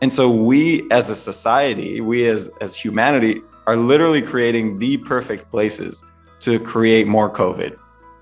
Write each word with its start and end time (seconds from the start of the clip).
And 0.00 0.12
so 0.12 0.30
we 0.30 0.88
as 0.90 1.10
a 1.10 1.16
society, 1.16 2.00
we 2.00 2.28
as 2.28 2.50
as 2.60 2.76
humanity 2.76 3.42
are 3.66 3.76
literally 3.76 4.22
creating 4.22 4.78
the 4.78 4.96
perfect 4.96 5.50
places 5.50 6.04
to 6.40 6.58
create 6.60 7.06
more 7.06 7.30
COVID, 7.30 7.76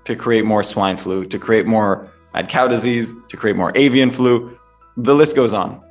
to 0.05 0.15
create 0.15 0.43
more 0.43 0.63
swine 0.63 0.97
flu, 0.97 1.25
to 1.25 1.39
create 1.39 1.65
more 1.65 2.11
mad 2.33 2.49
cow 2.49 2.67
disease, 2.67 3.13
to 3.27 3.37
create 3.37 3.55
more 3.55 3.71
avian 3.75 4.11
flu. 4.11 4.57
The 4.97 5.13
list 5.13 5.35
goes 5.35 5.53
on. 5.53 5.81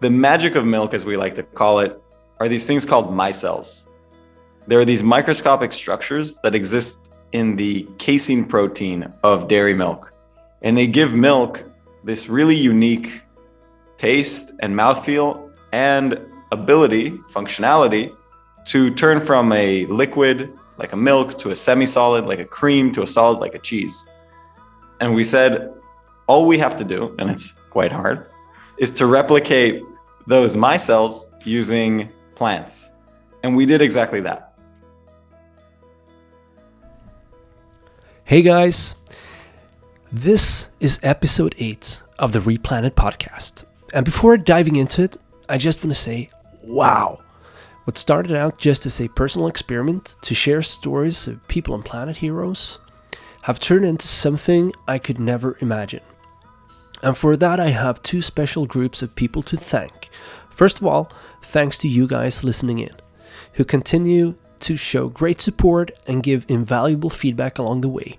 The 0.00 0.10
magic 0.10 0.54
of 0.54 0.66
milk, 0.66 0.94
as 0.94 1.04
we 1.04 1.16
like 1.16 1.34
to 1.36 1.42
call 1.42 1.80
it, 1.80 2.00
are 2.40 2.48
these 2.48 2.66
things 2.66 2.84
called 2.84 3.10
micelles. 3.10 3.88
There 4.66 4.78
are 4.78 4.84
these 4.84 5.02
microscopic 5.02 5.72
structures 5.72 6.36
that 6.42 6.54
exist 6.54 7.10
in 7.32 7.56
the 7.56 7.88
casein 7.98 8.44
protein 8.44 9.12
of 9.22 9.48
dairy 9.48 9.74
milk, 9.74 10.12
and 10.60 10.76
they 10.76 10.86
give 10.86 11.14
milk 11.14 11.64
this 12.04 12.28
really 12.28 12.56
unique 12.56 13.22
taste 14.02 14.50
and 14.58 14.74
mouthfeel 14.74 15.48
and 15.70 16.20
ability, 16.50 17.12
functionality 17.30 18.12
to 18.64 18.90
turn 18.90 19.20
from 19.20 19.52
a 19.52 19.86
liquid 19.86 20.52
like 20.76 20.92
a 20.92 20.96
milk 20.96 21.38
to 21.38 21.50
a 21.50 21.54
semi 21.54 21.86
solid 21.86 22.24
like 22.24 22.40
a 22.40 22.44
cream 22.44 22.92
to 22.92 23.02
a 23.04 23.06
solid 23.06 23.38
like 23.38 23.54
a 23.54 23.60
cheese. 23.60 24.08
And 25.00 25.14
we 25.14 25.22
said, 25.22 25.72
all 26.26 26.48
we 26.48 26.58
have 26.58 26.74
to 26.76 26.84
do, 26.84 27.14
and 27.20 27.30
it's 27.30 27.52
quite 27.70 27.92
hard, 27.92 28.26
is 28.76 28.90
to 28.92 29.06
replicate 29.06 29.80
those 30.26 30.56
micelles 30.56 31.26
using 31.44 32.10
plants. 32.34 32.90
And 33.44 33.54
we 33.54 33.66
did 33.66 33.80
exactly 33.80 34.20
that. 34.22 34.54
Hey 38.24 38.42
guys, 38.42 38.96
this 40.10 40.70
is 40.80 40.98
episode 41.04 41.54
8 41.58 42.02
of 42.18 42.32
the 42.32 42.40
Replanet 42.40 42.92
podcast. 42.92 43.64
And 43.92 44.04
before 44.04 44.36
diving 44.36 44.76
into 44.76 45.02
it, 45.02 45.16
I 45.48 45.58
just 45.58 45.84
want 45.84 45.94
to 45.94 46.00
say, 46.00 46.30
wow. 46.62 47.20
What 47.84 47.98
started 47.98 48.36
out 48.36 48.58
just 48.58 48.86
as 48.86 49.00
a 49.00 49.08
personal 49.08 49.48
experiment 49.48 50.16
to 50.22 50.34
share 50.34 50.62
stories 50.62 51.26
of 51.26 51.46
people 51.48 51.74
and 51.74 51.84
planet 51.84 52.16
heroes 52.16 52.78
have 53.42 53.58
turned 53.58 53.84
into 53.84 54.06
something 54.06 54.72
I 54.86 54.98
could 54.98 55.18
never 55.18 55.58
imagine. 55.60 56.02
And 57.02 57.16
for 57.16 57.36
that, 57.36 57.58
I 57.58 57.70
have 57.70 58.02
two 58.02 58.22
special 58.22 58.66
groups 58.66 59.02
of 59.02 59.16
people 59.16 59.42
to 59.42 59.56
thank. 59.56 60.10
First 60.50 60.80
of 60.80 60.86
all, 60.86 61.10
thanks 61.42 61.76
to 61.78 61.88
you 61.88 62.06
guys 62.06 62.44
listening 62.44 62.78
in, 62.78 62.94
who 63.54 63.64
continue 63.64 64.36
to 64.60 64.76
show 64.76 65.08
great 65.08 65.40
support 65.40 65.90
and 66.06 66.22
give 66.22 66.46
invaluable 66.48 67.10
feedback 67.10 67.58
along 67.58 67.80
the 67.80 67.88
way. 67.88 68.18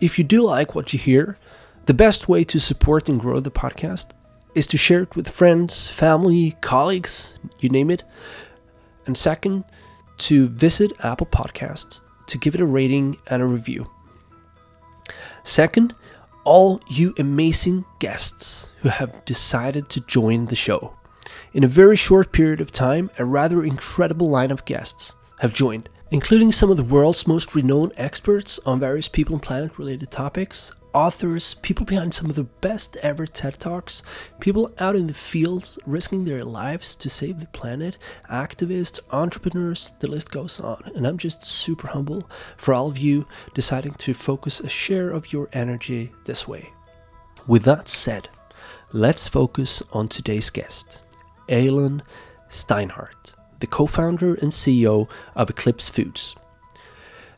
If 0.00 0.18
you 0.18 0.24
do 0.24 0.42
like 0.42 0.74
what 0.74 0.94
you 0.94 0.98
hear, 0.98 1.36
the 1.84 1.94
best 1.94 2.28
way 2.28 2.44
to 2.44 2.58
support 2.58 3.10
and 3.10 3.20
grow 3.20 3.40
the 3.40 3.50
podcast 3.50 4.12
is 4.54 4.66
to 4.68 4.78
share 4.78 5.02
it 5.02 5.16
with 5.16 5.28
friends, 5.28 5.88
family, 5.88 6.56
colleagues, 6.60 7.38
you 7.60 7.68
name 7.68 7.90
it. 7.90 8.04
And 9.06 9.16
second, 9.16 9.64
to 10.18 10.48
visit 10.48 10.92
Apple 11.02 11.26
Podcasts 11.26 12.00
to 12.26 12.38
give 12.38 12.54
it 12.54 12.60
a 12.60 12.66
rating 12.66 13.16
and 13.28 13.42
a 13.42 13.46
review. 13.46 13.90
Second, 15.42 15.94
all 16.44 16.80
you 16.88 17.14
amazing 17.18 17.84
guests 17.98 18.70
who 18.80 18.88
have 18.88 19.24
decided 19.24 19.88
to 19.90 20.00
join 20.00 20.46
the 20.46 20.56
show. 20.56 20.96
In 21.52 21.64
a 21.64 21.68
very 21.68 21.96
short 21.96 22.32
period 22.32 22.60
of 22.60 22.72
time, 22.72 23.10
a 23.18 23.24
rather 23.24 23.64
incredible 23.64 24.28
line 24.28 24.50
of 24.50 24.64
guests 24.64 25.14
have 25.40 25.52
joined, 25.52 25.88
including 26.12 26.52
some 26.52 26.70
of 26.70 26.76
the 26.76 26.84
world's 26.84 27.26
most 27.26 27.54
renowned 27.54 27.90
experts 27.96 28.60
on 28.66 28.78
various 28.78 29.08
people 29.08 29.34
and 29.34 29.42
planet 29.42 29.78
related 29.78 30.10
topics, 30.10 30.70
authors, 30.92 31.54
people 31.62 31.86
behind 31.86 32.12
some 32.12 32.28
of 32.28 32.36
the 32.36 32.44
best 32.44 32.98
ever 32.98 33.26
TED 33.26 33.58
Talks, 33.58 34.02
people 34.38 34.70
out 34.78 34.94
in 34.94 35.06
the 35.06 35.14
field 35.14 35.78
risking 35.86 36.26
their 36.26 36.44
lives 36.44 36.96
to 36.96 37.08
save 37.08 37.40
the 37.40 37.46
planet, 37.46 37.96
activists, 38.30 39.00
entrepreneurs, 39.10 39.92
the 40.00 40.06
list 40.06 40.30
goes 40.30 40.60
on. 40.60 40.82
And 40.94 41.06
I'm 41.06 41.16
just 41.16 41.42
super 41.42 41.88
humble 41.88 42.28
for 42.58 42.74
all 42.74 42.88
of 42.88 42.98
you 42.98 43.26
deciding 43.54 43.94
to 43.94 44.12
focus 44.12 44.60
a 44.60 44.68
share 44.68 45.08
of 45.08 45.32
your 45.32 45.48
energy 45.54 46.12
this 46.24 46.46
way. 46.46 46.74
With 47.46 47.62
that 47.62 47.88
said, 47.88 48.28
let's 48.92 49.28
focus 49.28 49.82
on 49.94 50.08
today's 50.08 50.50
guest, 50.50 51.06
Alan 51.48 52.02
Steinhart, 52.50 53.34
the 53.62 53.66
co 53.68 53.86
founder 53.86 54.34
and 54.34 54.50
CEO 54.50 55.08
of 55.34 55.48
Eclipse 55.48 55.88
Foods. 55.88 56.34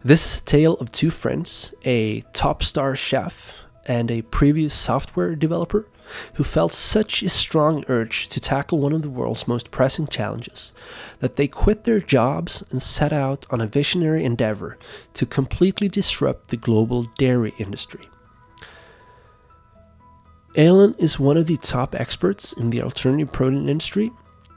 This 0.02 0.26
is 0.26 0.40
a 0.40 0.44
tale 0.44 0.74
of 0.78 0.90
two 0.90 1.10
friends, 1.10 1.72
a 1.84 2.22
top 2.32 2.62
star 2.64 2.96
chef 2.96 3.54
and 3.86 4.10
a 4.10 4.22
previous 4.22 4.72
software 4.72 5.36
developer, 5.36 5.86
who 6.34 6.42
felt 6.44 6.72
such 6.72 7.22
a 7.22 7.28
strong 7.28 7.84
urge 7.88 8.28
to 8.30 8.40
tackle 8.40 8.78
one 8.78 8.94
of 8.94 9.02
the 9.02 9.10
world's 9.10 9.46
most 9.46 9.70
pressing 9.70 10.06
challenges 10.06 10.72
that 11.20 11.36
they 11.36 11.46
quit 11.46 11.84
their 11.84 12.00
jobs 12.00 12.64
and 12.70 12.80
set 12.80 13.12
out 13.12 13.46
on 13.50 13.60
a 13.60 13.66
visionary 13.66 14.24
endeavor 14.24 14.78
to 15.12 15.26
completely 15.26 15.88
disrupt 15.88 16.48
the 16.48 16.56
global 16.56 17.04
dairy 17.18 17.52
industry. 17.58 18.08
Alan 20.56 20.94
is 20.98 21.18
one 21.18 21.36
of 21.36 21.46
the 21.46 21.58
top 21.58 21.94
experts 21.94 22.54
in 22.54 22.70
the 22.70 22.80
alternative 22.80 23.30
protein 23.32 23.68
industry 23.68 24.10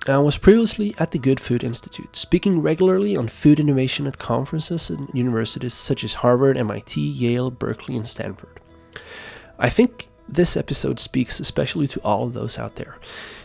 and 0.07 0.23
was 0.23 0.37
previously 0.37 0.95
at 0.97 1.11
the 1.11 1.19
Good 1.19 1.39
Food 1.39 1.63
Institute, 1.63 2.15
speaking 2.15 2.61
regularly 2.61 3.17
on 3.17 3.27
food 3.27 3.59
innovation 3.59 4.07
at 4.07 4.17
conferences 4.17 4.89
and 4.89 5.09
universities 5.13 5.73
such 5.73 6.03
as 6.03 6.13
Harvard, 6.15 6.57
MIT, 6.57 7.01
Yale, 7.01 7.51
Berkeley, 7.51 7.97
and 7.97 8.07
Stanford. 8.07 8.61
I 9.59 9.69
think 9.69 10.07
this 10.29 10.55
episode 10.55 10.99
speaks 10.99 11.39
especially 11.39 11.87
to 11.87 11.99
all 12.01 12.25
of 12.25 12.33
those 12.33 12.57
out 12.57 12.75
there 12.75 12.97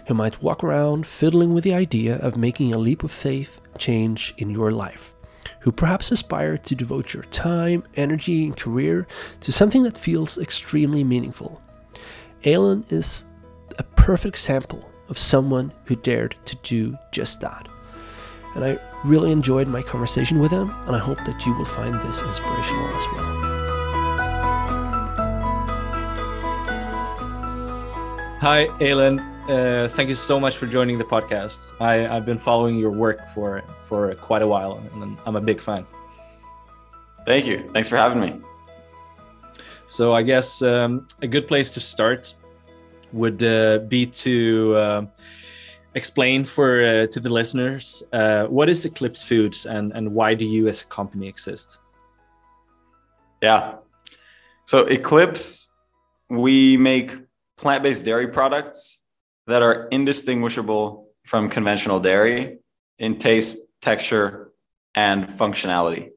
who 0.06 0.14
might 0.14 0.42
walk 0.42 0.62
around 0.62 1.06
fiddling 1.06 1.52
with 1.52 1.64
the 1.64 1.74
idea 1.74 2.16
of 2.16 2.36
making 2.36 2.74
a 2.74 2.78
leap 2.78 3.02
of 3.02 3.10
faith 3.10 3.60
change 3.78 4.34
in 4.38 4.50
your 4.50 4.70
life, 4.70 5.12
who 5.60 5.72
perhaps 5.72 6.12
aspire 6.12 6.58
to 6.58 6.74
devote 6.74 7.12
your 7.12 7.24
time, 7.24 7.82
energy, 7.96 8.44
and 8.44 8.56
career 8.56 9.06
to 9.40 9.52
something 9.52 9.82
that 9.82 9.98
feels 9.98 10.38
extremely 10.38 11.02
meaningful. 11.02 11.60
Alan 12.44 12.84
is 12.88 13.24
a 13.78 13.82
perfect 13.82 14.34
example 14.34 14.91
of 15.12 15.18
someone 15.18 15.70
who 15.84 15.94
dared 15.94 16.34
to 16.46 16.56
do 16.62 16.96
just 17.10 17.38
that. 17.42 17.68
And 18.54 18.64
I 18.64 18.78
really 19.04 19.30
enjoyed 19.30 19.68
my 19.68 19.82
conversation 19.82 20.38
with 20.40 20.50
him, 20.50 20.70
and 20.86 20.96
I 20.96 20.98
hope 20.98 21.18
that 21.26 21.44
you 21.44 21.52
will 21.52 21.66
find 21.66 21.94
this 21.96 22.22
inspirational 22.22 22.88
as 22.96 23.06
well. 23.12 23.30
Hi, 28.40 28.68
Alan. 28.80 29.18
Uh, 29.18 29.90
thank 29.92 30.08
you 30.08 30.14
so 30.14 30.40
much 30.40 30.56
for 30.56 30.66
joining 30.66 30.96
the 30.96 31.04
podcast. 31.04 31.78
I, 31.78 31.96
have 32.14 32.24
been 32.24 32.38
following 32.38 32.78
your 32.78 32.90
work 32.90 33.28
for 33.28 33.62
for 33.88 34.14
quite 34.14 34.40
a 34.40 34.46
while, 34.46 34.82
and 34.94 35.18
I'm 35.26 35.36
a 35.36 35.42
big 35.42 35.60
fan. 35.60 35.86
Thank 37.26 37.46
you. 37.46 37.68
Thanks 37.74 37.88
for 37.90 37.98
having 37.98 38.18
me. 38.18 38.40
So 39.88 40.14
I 40.14 40.22
guess 40.22 40.62
um, 40.62 41.06
a 41.20 41.26
good 41.26 41.46
place 41.46 41.74
to 41.74 41.80
start 41.80 42.34
would 43.12 43.42
uh, 43.42 43.78
be 43.88 44.06
to 44.06 44.74
uh, 44.76 45.06
explain 45.94 46.44
for 46.44 46.82
uh, 46.82 47.06
to 47.08 47.20
the 47.20 47.28
listeners 47.28 48.02
uh, 48.12 48.44
what 48.44 48.68
is 48.68 48.84
Eclipse 48.84 49.22
Foods 49.22 49.66
and 49.66 49.92
and 49.92 50.12
why 50.12 50.34
do 50.34 50.44
you 50.44 50.68
as 50.68 50.82
a 50.82 50.86
company 50.86 51.28
exist? 51.28 51.78
Yeah, 53.42 53.74
so 54.64 54.84
Eclipse, 54.86 55.70
we 56.30 56.76
make 56.76 57.14
plant-based 57.58 58.04
dairy 58.04 58.28
products 58.28 59.04
that 59.46 59.62
are 59.62 59.88
indistinguishable 59.88 61.08
from 61.26 61.48
conventional 61.50 62.00
dairy 62.00 62.58
in 62.98 63.18
taste, 63.18 63.58
texture, 63.80 64.52
and 64.94 65.28
functionality. 65.28 66.10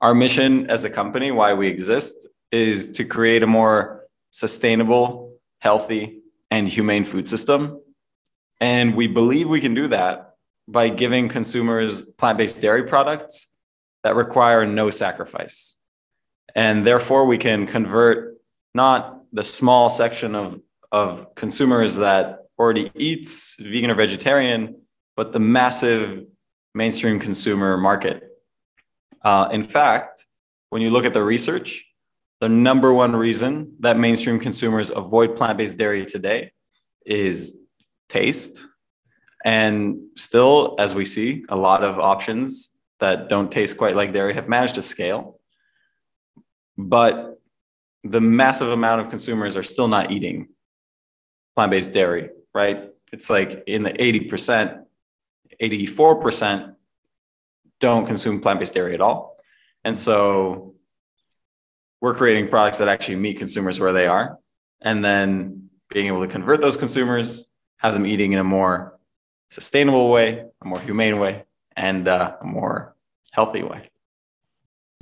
Our 0.00 0.14
mission 0.14 0.70
as 0.70 0.84
a 0.84 0.90
company, 0.90 1.30
why 1.30 1.54
we 1.54 1.68
exist, 1.68 2.28
is 2.52 2.92
to 2.92 3.04
create 3.04 3.42
a 3.42 3.46
more 3.46 4.04
sustainable, 4.30 5.34
healthy, 5.58 6.19
and 6.50 6.68
humane 6.68 7.04
food 7.04 7.28
system. 7.28 7.80
And 8.60 8.94
we 8.94 9.06
believe 9.06 9.48
we 9.48 9.60
can 9.60 9.74
do 9.74 9.88
that 9.88 10.34
by 10.68 10.88
giving 10.88 11.28
consumers 11.28 12.02
plant 12.02 12.38
based 12.38 12.60
dairy 12.60 12.84
products 12.84 13.52
that 14.02 14.16
require 14.16 14.66
no 14.66 14.90
sacrifice. 14.90 15.76
And 16.54 16.86
therefore, 16.86 17.26
we 17.26 17.38
can 17.38 17.66
convert 17.66 18.36
not 18.74 19.20
the 19.32 19.44
small 19.44 19.88
section 19.88 20.34
of, 20.34 20.60
of 20.92 21.34
consumers 21.34 21.96
that 21.96 22.46
already 22.58 22.90
eats 22.94 23.56
vegan 23.60 23.90
or 23.90 23.94
vegetarian, 23.94 24.76
but 25.16 25.32
the 25.32 25.40
massive 25.40 26.24
mainstream 26.74 27.18
consumer 27.18 27.76
market. 27.76 28.24
Uh, 29.22 29.48
in 29.52 29.62
fact, 29.62 30.26
when 30.70 30.82
you 30.82 30.90
look 30.90 31.04
at 31.04 31.12
the 31.12 31.22
research, 31.22 31.84
the 32.40 32.48
number 32.48 32.92
one 32.92 33.14
reason 33.14 33.74
that 33.80 33.98
mainstream 33.98 34.38
consumers 34.38 34.90
avoid 34.90 35.36
plant 35.36 35.58
based 35.58 35.78
dairy 35.78 36.06
today 36.06 36.52
is 37.06 37.58
taste. 38.08 38.66
And 39.44 39.98
still, 40.16 40.76
as 40.78 40.94
we 40.94 41.04
see, 41.04 41.44
a 41.48 41.56
lot 41.56 41.82
of 41.82 41.98
options 41.98 42.76
that 42.98 43.28
don't 43.28 43.50
taste 43.50 43.78
quite 43.78 43.96
like 43.96 44.12
dairy 44.12 44.34
have 44.34 44.48
managed 44.48 44.74
to 44.74 44.82
scale. 44.82 45.40
But 46.76 47.38
the 48.04 48.20
massive 48.20 48.68
amount 48.70 49.00
of 49.02 49.10
consumers 49.10 49.56
are 49.56 49.62
still 49.62 49.88
not 49.88 50.10
eating 50.10 50.48
plant 51.54 51.72
based 51.72 51.92
dairy, 51.92 52.30
right? 52.54 52.90
it's 53.12 53.30
like 53.30 53.64
in 53.66 53.82
the 53.82 53.92
80%, 53.92 54.84
84% 55.60 56.74
don't 57.80 58.06
consume 58.06 58.40
plant 58.40 58.60
based 58.60 58.74
dairy 58.74 58.94
at 58.94 59.00
all. 59.00 59.36
And 59.84 59.98
so 59.98 60.74
we're 62.00 62.14
creating 62.14 62.48
products 62.48 62.78
that 62.78 62.88
actually 62.88 63.16
meet 63.16 63.38
consumers 63.38 63.78
where 63.78 63.92
they 63.92 64.06
are 64.06 64.38
and 64.80 65.04
then 65.04 65.68
being 65.90 66.06
able 66.06 66.22
to 66.22 66.28
convert 66.28 66.62
those 66.62 66.76
consumers, 66.76 67.50
have 67.80 67.94
them 67.94 68.06
eating 68.06 68.32
in 68.32 68.38
a 68.38 68.44
more 68.44 68.98
sustainable 69.50 70.10
way, 70.10 70.44
a 70.62 70.66
more 70.66 70.80
humane 70.80 71.18
way, 71.18 71.44
and 71.76 72.08
uh, 72.08 72.36
a 72.40 72.44
more 72.44 72.94
healthy 73.32 73.62
way. 73.62 73.82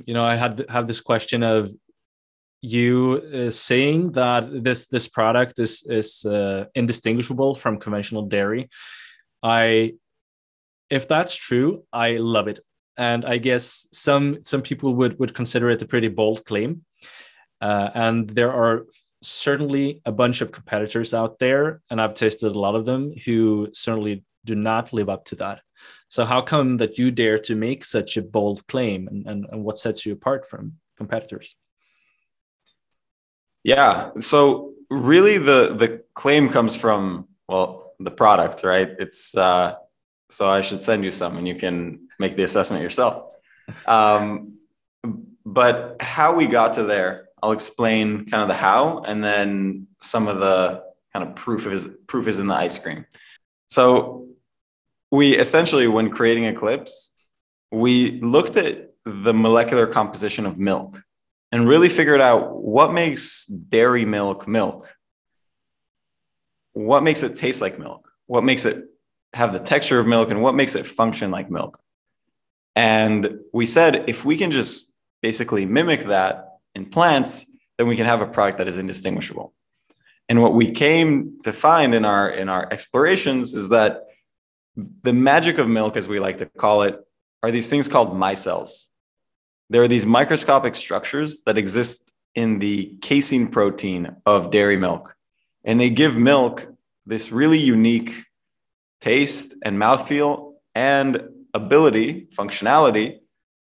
You 0.05 0.13
know, 0.13 0.25
I 0.25 0.35
had 0.35 0.65
have 0.69 0.87
this 0.87 1.01
question 1.01 1.43
of 1.43 1.71
you 2.61 3.21
uh, 3.33 3.49
saying 3.49 4.13
that 4.13 4.63
this 4.63 4.87
this 4.87 5.07
product 5.07 5.59
is 5.59 5.83
is 5.87 6.25
uh, 6.25 6.65
indistinguishable 6.75 7.55
from 7.55 7.79
conventional 7.79 8.23
dairy. 8.23 8.69
I, 9.41 9.93
if 10.89 11.07
that's 11.07 11.35
true, 11.35 11.83
I 11.93 12.17
love 12.17 12.47
it, 12.47 12.59
and 12.97 13.23
I 13.23 13.37
guess 13.37 13.87
some 13.91 14.39
some 14.43 14.61
people 14.61 14.95
would 14.95 15.19
would 15.19 15.33
consider 15.33 15.69
it 15.69 15.81
a 15.81 15.87
pretty 15.87 16.09
bold 16.09 16.43
claim. 16.45 16.83
Uh, 17.61 17.89
and 17.93 18.29
there 18.29 18.51
are 18.51 18.85
certainly 19.21 20.01
a 20.05 20.11
bunch 20.11 20.41
of 20.41 20.51
competitors 20.51 21.13
out 21.13 21.39
there, 21.39 21.81
and 21.89 22.01
I've 22.01 22.13
tasted 22.13 22.55
a 22.55 22.59
lot 22.59 22.75
of 22.75 22.85
them 22.85 23.13
who 23.25 23.69
certainly 23.73 24.23
do 24.45 24.55
not 24.55 24.93
live 24.93 25.09
up 25.09 25.25
to 25.25 25.35
that. 25.35 25.61
So 26.07 26.25
how 26.25 26.41
come 26.41 26.77
that 26.77 26.97
you 26.97 27.11
dare 27.11 27.39
to 27.39 27.55
make 27.55 27.85
such 27.85 28.17
a 28.17 28.21
bold 28.21 28.65
claim 28.67 29.07
and, 29.07 29.27
and, 29.27 29.45
and 29.51 29.63
what 29.63 29.77
sets 29.77 30.05
you 30.05 30.13
apart 30.13 30.49
from 30.49 30.73
competitors? 30.97 31.55
Yeah. 33.63 34.11
So 34.19 34.73
really 34.89 35.37
the 35.37 35.75
the 35.77 36.03
claim 36.15 36.49
comes 36.49 36.75
from 36.75 37.27
well 37.47 37.93
the 37.99 38.11
product, 38.11 38.63
right? 38.63 38.89
It's 38.97 39.37
uh 39.37 39.75
so 40.29 40.49
I 40.49 40.61
should 40.61 40.81
send 40.81 41.03
you 41.03 41.11
some 41.11 41.37
and 41.37 41.47
you 41.47 41.55
can 41.55 42.07
make 42.19 42.35
the 42.35 42.43
assessment 42.43 42.83
yourself. 42.83 43.25
Um 43.85 44.55
but 45.45 45.97
how 46.01 46.35
we 46.35 46.47
got 46.47 46.73
to 46.73 46.83
there 46.83 47.28
I'll 47.41 47.51
explain 47.51 48.25
kind 48.29 48.41
of 48.43 48.49
the 48.49 48.55
how, 48.55 49.03
and 49.07 49.23
then 49.23 49.87
some 50.01 50.27
of 50.27 50.39
the 50.39 50.83
kind 51.13 51.27
of 51.27 51.35
proof 51.35 51.65
is 51.67 51.89
proof 52.07 52.27
is 52.27 52.39
in 52.39 52.47
the 52.47 52.55
ice 52.55 52.77
cream. 52.77 53.05
So 53.67 54.27
we 55.11 55.35
essentially, 55.37 55.87
when 55.87 56.09
creating 56.09 56.45
Eclipse, 56.45 57.11
we 57.71 58.19
looked 58.21 58.57
at 58.57 58.91
the 59.05 59.33
molecular 59.33 59.87
composition 59.87 60.45
of 60.45 60.57
milk 60.57 61.01
and 61.51 61.67
really 61.67 61.89
figured 61.89 62.21
out 62.21 62.55
what 62.55 62.93
makes 62.93 63.45
dairy 63.45 64.05
milk 64.05 64.47
milk. 64.47 64.95
What 66.73 67.03
makes 67.03 67.23
it 67.23 67.35
taste 67.35 67.61
like 67.61 67.79
milk? 67.79 68.11
What 68.27 68.43
makes 68.43 68.65
it 68.65 68.85
have 69.33 69.53
the 69.53 69.59
texture 69.59 69.99
of 69.99 70.07
milk 70.07 70.29
and 70.29 70.41
what 70.41 70.55
makes 70.55 70.75
it 70.75 70.85
function 70.85 71.31
like 71.31 71.49
milk? 71.49 71.79
And 72.75 73.39
we 73.51 73.65
said 73.65 74.05
if 74.07 74.25
we 74.25 74.37
can 74.37 74.51
just 74.51 74.93
basically 75.21 75.65
mimic 75.65 76.01
that 76.01 76.48
in 76.79 76.85
plants, 76.89 77.33
then 77.77 77.87
we 77.87 77.95
can 77.95 78.05
have 78.05 78.21
a 78.21 78.27
product 78.27 78.57
that 78.57 78.67
is 78.67 78.77
indistinguishable. 78.77 79.53
And 80.29 80.41
what 80.41 80.53
we 80.53 80.71
came 80.71 81.39
to 81.43 81.51
find 81.51 81.93
in 81.93 82.05
our 82.05 82.29
in 82.29 82.49
our 82.49 82.67
explorations 82.71 83.53
is 83.53 83.69
that 83.69 83.91
the 85.03 85.13
magic 85.13 85.57
of 85.57 85.67
milk, 85.67 85.97
as 85.97 86.07
we 86.07 86.19
like 86.19 86.37
to 86.37 86.45
call 86.45 86.83
it, 86.83 86.95
are 87.43 87.51
these 87.51 87.69
things 87.69 87.87
called 87.87 88.09
micelles. 88.13 88.87
There 89.71 89.81
are 89.83 89.87
these 89.87 90.05
microscopic 90.05 90.75
structures 90.75 91.41
that 91.45 91.57
exist 91.57 92.11
in 92.35 92.59
the 92.59 92.95
casein 93.01 93.47
protein 93.47 94.15
of 94.25 94.51
dairy 94.51 94.77
milk, 94.77 95.15
and 95.63 95.79
they 95.79 95.89
give 95.89 96.15
milk 96.17 96.67
this 97.05 97.31
really 97.31 97.57
unique 97.59 98.11
taste 99.01 99.55
and 99.63 99.77
mouthfeel 99.77 100.53
and 100.75 101.09
ability, 101.53 102.27
functionality 102.39 103.19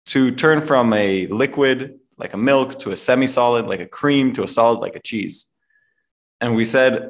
to 0.07 0.31
turn 0.31 0.59
from 0.61 0.93
a 0.93 1.27
liquid 1.27 1.99
like 2.17 2.33
a 2.33 2.37
milk 2.37 2.79
to 2.79 2.91
a 2.91 2.95
semi 2.95 3.27
solid, 3.27 3.65
like 3.67 3.79
a 3.79 3.87
cream 3.87 4.33
to 4.33 4.43
a 4.43 4.47
solid, 4.47 4.79
like 4.79 4.95
a 4.95 5.01
cheese. 5.01 5.51
And 6.41 6.55
we 6.55 6.65
said, 6.65 7.09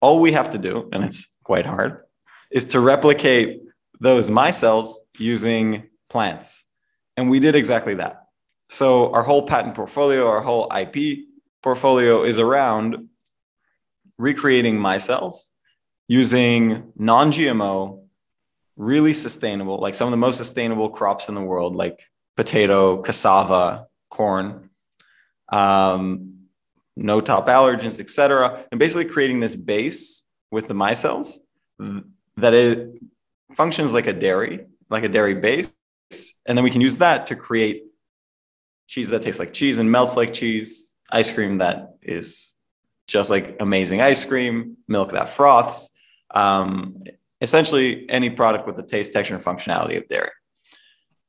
all 0.00 0.20
we 0.20 0.32
have 0.32 0.50
to 0.50 0.58
do, 0.58 0.88
and 0.92 1.04
it's 1.04 1.36
quite 1.44 1.66
hard, 1.66 2.02
is 2.50 2.64
to 2.66 2.80
replicate 2.80 3.60
those 4.00 4.30
micelles 4.30 4.94
using 5.18 5.88
plants. 6.08 6.64
And 7.16 7.28
we 7.28 7.38
did 7.38 7.54
exactly 7.54 7.94
that. 7.94 8.24
So 8.70 9.12
our 9.12 9.22
whole 9.22 9.46
patent 9.46 9.74
portfolio, 9.74 10.28
our 10.28 10.40
whole 10.40 10.70
IP 10.74 11.26
portfolio 11.62 12.22
is 12.22 12.38
around 12.38 13.08
recreating 14.16 14.78
micelles 14.78 15.50
using 16.08 16.92
non 16.96 17.32
GMO, 17.32 18.04
really 18.76 19.12
sustainable, 19.12 19.78
like 19.78 19.94
some 19.94 20.08
of 20.08 20.12
the 20.12 20.16
most 20.16 20.38
sustainable 20.38 20.88
crops 20.88 21.28
in 21.28 21.34
the 21.34 21.42
world, 21.42 21.76
like 21.76 22.00
potato, 22.36 23.02
cassava, 23.02 23.86
corn, 24.10 24.70
um, 25.50 26.40
no 26.96 27.20
top 27.20 27.46
allergens, 27.46 28.00
etc., 28.00 28.64
and 28.70 28.78
basically 28.78 29.06
creating 29.06 29.40
this 29.40 29.56
base 29.56 30.26
with 30.50 30.68
the 30.68 30.74
micelles 30.74 31.38
that 32.36 32.54
it 32.54 32.90
functions 33.54 33.94
like 33.94 34.06
a 34.06 34.12
dairy, 34.12 34.66
like 34.90 35.04
a 35.04 35.08
dairy 35.08 35.34
base, 35.34 35.72
and 36.46 36.56
then 36.56 36.64
we 36.64 36.70
can 36.70 36.80
use 36.80 36.98
that 36.98 37.26
to 37.28 37.36
create 37.36 37.84
cheese 38.86 39.08
that 39.10 39.22
tastes 39.22 39.38
like 39.38 39.52
cheese 39.52 39.78
and 39.78 39.90
melts 39.90 40.16
like 40.16 40.32
cheese, 40.34 40.96
ice 41.10 41.32
cream 41.32 41.58
that 41.58 41.94
is 42.02 42.54
just 43.06 43.30
like 43.30 43.56
amazing 43.60 44.00
ice 44.00 44.24
cream, 44.24 44.76
milk 44.88 45.12
that 45.12 45.28
froths, 45.28 45.90
um, 46.34 47.02
essentially 47.40 48.08
any 48.10 48.30
product 48.30 48.66
with 48.66 48.76
the 48.76 48.82
taste, 48.82 49.12
texture, 49.12 49.34
and 49.34 49.42
functionality 49.42 49.96
of 49.96 50.08
dairy. 50.08 50.30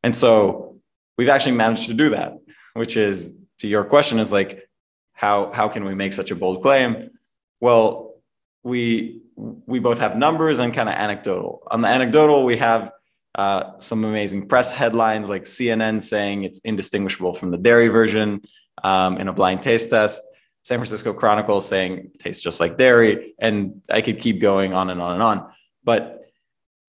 And 0.03 0.15
so 0.15 0.79
we've 1.17 1.29
actually 1.29 1.53
managed 1.53 1.87
to 1.87 1.93
do 1.93 2.09
that 2.09 2.33
which 2.73 2.97
is 2.97 3.39
to 3.59 3.67
your 3.67 3.83
question 3.83 4.19
is 4.19 4.31
like 4.31 4.67
how 5.13 5.51
how 5.53 5.67
can 5.67 5.85
we 5.85 5.95
make 5.95 6.13
such 6.13 6.31
a 6.31 6.35
bold 6.35 6.61
claim? 6.61 7.09
Well 7.59 8.15
we 8.63 9.21
we 9.35 9.79
both 9.79 9.99
have 9.99 10.17
numbers 10.17 10.59
and 10.59 10.73
kind 10.73 10.89
of 10.89 10.95
anecdotal. 10.95 11.63
On 11.71 11.81
the 11.81 11.87
anecdotal 11.87 12.45
we 12.45 12.57
have 12.57 12.91
uh, 13.35 13.77
some 13.77 14.03
amazing 14.03 14.47
press 14.47 14.71
headlines 14.71 15.29
like 15.29 15.43
cnn 15.43 16.01
saying 16.01 16.43
it's 16.43 16.59
indistinguishable 16.65 17.33
from 17.33 17.49
the 17.49 17.57
dairy 17.57 17.87
version 17.87 18.41
um, 18.83 19.17
in 19.17 19.27
a 19.27 19.33
blind 19.33 19.61
taste 19.61 19.89
test. 19.89 20.21
San 20.63 20.77
francisco 20.77 21.13
chronicle 21.13 21.61
saying 21.61 22.11
tastes 22.19 22.41
just 22.41 22.59
like 22.59 22.77
dairy 22.77 23.33
and 23.39 23.81
i 23.89 24.01
could 24.01 24.19
keep 24.19 24.39
going 24.39 24.73
on 24.73 24.89
and 24.89 25.01
on 25.01 25.13
and 25.13 25.23
on. 25.23 25.51
But 25.83 26.21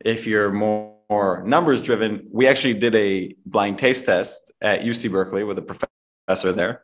if 0.05 0.27
you're 0.27 0.51
more 0.51 0.92
more 1.13 1.43
numbers 1.57 1.81
driven, 1.83 2.11
we 2.39 2.45
actually 2.51 2.77
did 2.87 2.95
a 2.95 3.35
blind 3.45 3.77
taste 3.85 4.07
test 4.07 4.51
at 4.63 4.81
UC 4.81 5.11
Berkeley 5.17 5.45
with 5.45 5.59
a 5.59 5.67
professor 5.71 6.53
there, 6.53 6.75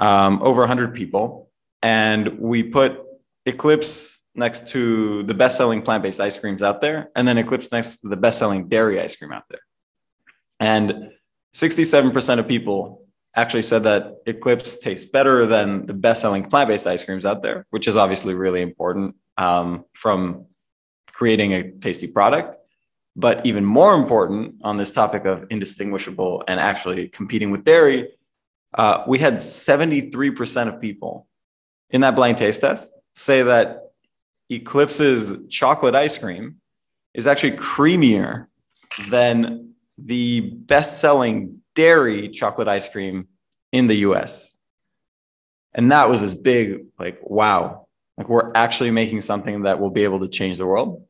um, 0.00 0.32
over 0.42 0.60
100 0.62 0.94
people. 0.94 1.50
And 1.82 2.38
we 2.38 2.62
put 2.62 2.90
Eclipse 3.44 4.22
next 4.34 4.68
to 4.74 5.22
the 5.24 5.34
best 5.34 5.54
selling 5.58 5.82
plant 5.82 6.02
based 6.02 6.20
ice 6.28 6.36
creams 6.38 6.62
out 6.62 6.80
there, 6.80 6.98
and 7.14 7.28
then 7.28 7.36
Eclipse 7.36 7.70
next 7.70 7.98
to 7.98 8.08
the 8.08 8.16
best 8.16 8.38
selling 8.38 8.68
dairy 8.68 8.96
ice 8.98 9.14
cream 9.16 9.32
out 9.32 9.44
there. 9.50 9.64
And 10.60 11.10
67% 11.54 12.38
of 12.38 12.48
people 12.48 13.02
actually 13.36 13.66
said 13.70 13.82
that 13.84 14.02
Eclipse 14.26 14.78
tastes 14.78 15.08
better 15.10 15.46
than 15.46 15.84
the 15.84 15.94
best 16.06 16.22
selling 16.22 16.44
plant 16.50 16.68
based 16.70 16.86
ice 16.86 17.04
creams 17.04 17.26
out 17.26 17.42
there, 17.42 17.66
which 17.70 17.86
is 17.86 17.96
obviously 17.96 18.34
really 18.34 18.62
important 18.62 19.14
um, 19.36 19.84
from 19.92 20.46
creating 21.12 21.52
a 21.52 21.70
tasty 21.86 22.08
product. 22.08 22.56
But 23.16 23.46
even 23.46 23.64
more 23.64 23.94
important 23.94 24.56
on 24.62 24.76
this 24.76 24.90
topic 24.90 25.24
of 25.24 25.46
indistinguishable 25.50 26.42
and 26.48 26.58
actually 26.58 27.08
competing 27.08 27.50
with 27.50 27.64
dairy, 27.64 28.08
uh, 28.74 29.04
we 29.06 29.18
had 29.18 29.34
73% 29.34 30.68
of 30.68 30.80
people 30.80 31.28
in 31.90 32.00
that 32.00 32.16
blind 32.16 32.38
taste 32.38 32.60
test 32.60 32.96
say 33.12 33.42
that 33.42 33.92
Eclipse's 34.50 35.38
chocolate 35.48 35.94
ice 35.94 36.18
cream 36.18 36.56
is 37.14 37.26
actually 37.26 37.52
creamier 37.52 38.46
than 39.08 39.74
the 39.96 40.40
best 40.40 41.00
selling 41.00 41.60
dairy 41.74 42.28
chocolate 42.28 42.68
ice 42.68 42.88
cream 42.88 43.28
in 43.72 43.86
the 43.86 43.96
US. 43.96 44.56
And 45.72 45.90
that 45.92 46.08
was 46.08 46.20
this 46.20 46.34
big, 46.34 46.86
like, 46.98 47.18
wow, 47.22 47.86
like 48.16 48.28
we're 48.28 48.52
actually 48.54 48.90
making 48.90 49.20
something 49.20 49.62
that 49.62 49.80
will 49.80 49.90
be 49.90 50.04
able 50.04 50.20
to 50.20 50.28
change 50.28 50.58
the 50.58 50.66
world. 50.66 51.04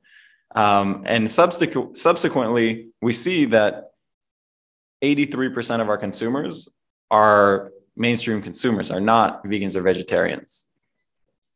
Um, 0.54 1.02
and 1.06 1.26
subsequ- 1.26 1.96
subsequently, 1.96 2.90
we 3.02 3.12
see 3.12 3.46
that 3.46 3.90
83% 5.02 5.80
of 5.80 5.88
our 5.88 5.98
consumers 5.98 6.68
are 7.10 7.72
mainstream 7.96 8.40
consumers, 8.40 8.90
are 8.90 9.00
not 9.00 9.44
vegans 9.44 9.76
or 9.76 9.82
vegetarians. 9.82 10.68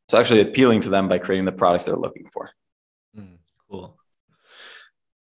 So 0.08 0.18
actually 0.18 0.40
appealing 0.40 0.80
to 0.82 0.88
them 0.88 1.08
by 1.08 1.18
creating 1.18 1.44
the 1.44 1.52
products 1.52 1.84
they're 1.84 1.96
looking 1.96 2.28
for. 2.28 2.50
Mm, 3.16 3.38
cool. 3.70 3.98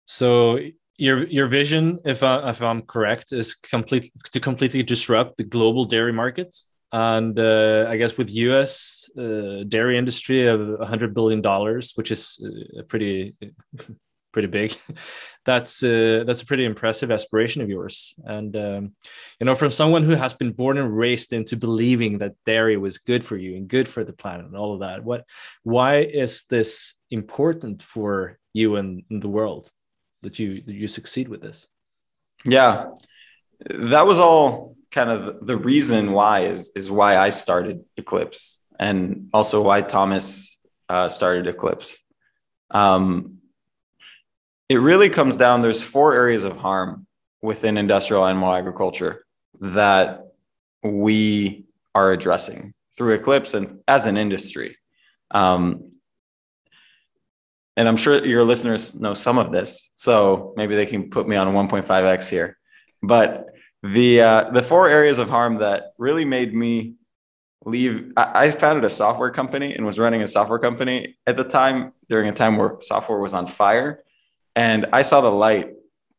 So 0.05 0.59
your 0.97 1.27
your 1.27 1.49
vision, 1.49 1.99
if 2.05 2.23
I, 2.23 2.49
if 2.51 2.63
I'm 2.63 2.83
correct, 2.83 3.33
is 3.33 3.55
complete 3.55 4.11
to 4.33 4.41
completely 4.41 4.83
disrupt 4.83 5.37
the 5.37 5.45
global 5.45 5.85
dairy 5.85 6.13
markets. 6.13 6.72
And 6.93 7.39
uh, 7.39 7.87
I 7.89 7.97
guess 7.97 8.19
with 8.19 8.31
U.S. 8.31 9.09
Uh, 9.19 9.65
dairy 9.67 9.97
industry 9.97 10.47
of 10.47 10.79
hundred 10.81 11.15
billion 11.15 11.41
dollars, 11.41 11.93
which 11.95 12.11
is 12.11 12.39
uh, 12.45 12.83
pretty 12.83 13.35
pretty 14.33 14.49
big, 14.49 14.77
that's 15.47 15.83
uh, 15.83 16.25
that's 16.27 16.43
a 16.43 16.47
pretty 16.47 16.67
impressive 16.67 17.11
aspiration 17.11 17.63
of 17.63 17.71
yours. 17.71 18.15
And 18.25 18.55
um, 18.57 18.93
you 19.41 19.47
know, 19.47 19.55
from 19.55 19.71
someone 19.71 20.05
who 20.05 20.15
has 20.15 20.35
been 20.35 20.53
born 20.53 20.77
and 20.77 20.95
raised 20.95 21.33
into 21.33 21.57
believing 21.57 22.19
that 22.19 22.35
dairy 22.45 22.77
was 22.77 22.99
good 22.99 23.25
for 23.25 23.39
you 23.39 23.57
and 23.57 23.69
good 23.69 23.89
for 23.89 24.05
the 24.05 24.13
planet 24.13 24.47
and 24.47 24.57
all 24.57 24.75
of 24.75 24.81
that, 24.81 25.03
what 25.03 25.25
why 25.63 26.01
is 26.01 26.45
this 26.51 26.95
important 27.11 27.81
for 27.81 28.39
you 28.53 28.77
and, 28.77 29.03
and 29.09 29.23
the 29.23 29.29
world 29.29 29.71
that 30.21 30.39
you 30.39 30.63
that 30.67 30.75
you 30.75 30.89
succeed 30.89 31.29
with 31.29 31.41
this? 31.41 31.69
Yeah, 32.45 32.91
that 33.65 34.05
was 34.05 34.19
all 34.19 34.77
kind 34.93 35.11
of 35.11 35.47
the 35.47 35.57
reason 35.57 36.13
why 36.13 36.41
is 36.41 36.71
is 36.77 36.91
why 36.91 37.17
I 37.17 37.31
started 37.31 37.85
Eclipse 37.97 38.61
and 38.79 39.29
also 39.33 39.63
why 39.63 39.81
Thomas 39.83 40.57
uh, 40.89 41.09
started 41.09 41.47
Eclipse. 41.47 42.05
Um, 42.71 43.39
it 44.69 44.77
really 44.77 45.09
comes 45.09 45.37
down. 45.37 45.63
There's 45.63 45.83
four 45.83 46.15
areas 46.15 46.45
of 46.45 46.57
harm 46.57 47.07
within 47.41 47.77
industrial 47.77 48.27
animal 48.27 48.53
agriculture 48.53 49.25
that 49.61 50.27
we 50.83 51.65
are 51.95 52.13
addressing 52.13 52.75
through 52.97 53.15
Eclipse 53.15 53.55
and 53.55 53.81
as 53.89 54.07
an 54.07 54.17
industry. 54.17 54.77
Um, 55.31 55.91
and 57.77 57.89
I'm 57.89 57.97
sure 57.97 58.25
your 58.25 58.45
listeners 58.45 58.95
know 58.95 59.15
some 59.15 59.39
of 59.39 59.51
this, 59.51 59.93
so 59.95 60.53
maybe 60.57 60.77
they 60.77 60.87
can 60.87 61.09
put 61.09 61.27
me 61.27 61.37
on 61.37 61.49
1.5x 61.49 62.31
here. 62.31 62.59
But 63.03 63.52
the 63.83 64.21
uh, 64.21 64.51
the 64.51 64.63
four 64.63 64.89
areas 64.89 65.19
of 65.19 65.29
harm 65.29 65.57
that 65.57 65.93
really 65.99 66.25
made 66.25 66.55
me 66.55 66.95
leave 67.65 68.13
I, 68.17 68.45
I 68.47 68.51
founded 68.51 68.85
a 68.85 68.91
software 68.91 69.31
company 69.31 69.75
and 69.75 69.85
was 69.85 69.99
running 69.99 70.23
a 70.23 70.27
software 70.27 70.59
company 70.59 71.17
at 71.27 71.37
the 71.37 71.45
time 71.45 71.93
during 72.09 72.29
a 72.29 72.35
time 72.35 72.57
where 72.57 72.77
software 72.81 73.19
was 73.19 73.35
on 73.35 73.47
fire. 73.47 74.03
And 74.55 74.87
i 74.93 75.03
saw 75.03 75.21
the 75.21 75.31
light 75.31 75.71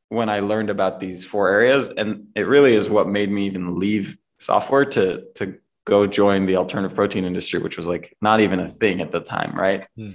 when 0.09 0.29
i 0.29 0.39
learned 0.39 0.69
about 0.69 0.99
these 0.99 1.23
four 1.23 1.49
areas 1.49 1.89
and 1.89 2.27
it 2.35 2.47
really 2.47 2.73
is 2.73 2.89
what 2.89 3.07
made 3.07 3.31
me 3.31 3.45
even 3.45 3.79
leave 3.79 4.17
software 4.39 4.85
to 4.85 5.23
to 5.35 5.55
go 5.85 6.07
join 6.07 6.45
the 6.45 6.55
alternative 6.55 6.95
protein 6.95 7.25
industry 7.25 7.59
which 7.59 7.77
was 7.77 7.87
like 7.87 8.15
not 8.21 8.39
even 8.39 8.59
a 8.59 8.67
thing 8.67 9.01
at 9.01 9.11
the 9.11 9.19
time 9.19 9.53
right? 9.57 9.87
Hmm. 9.95 10.09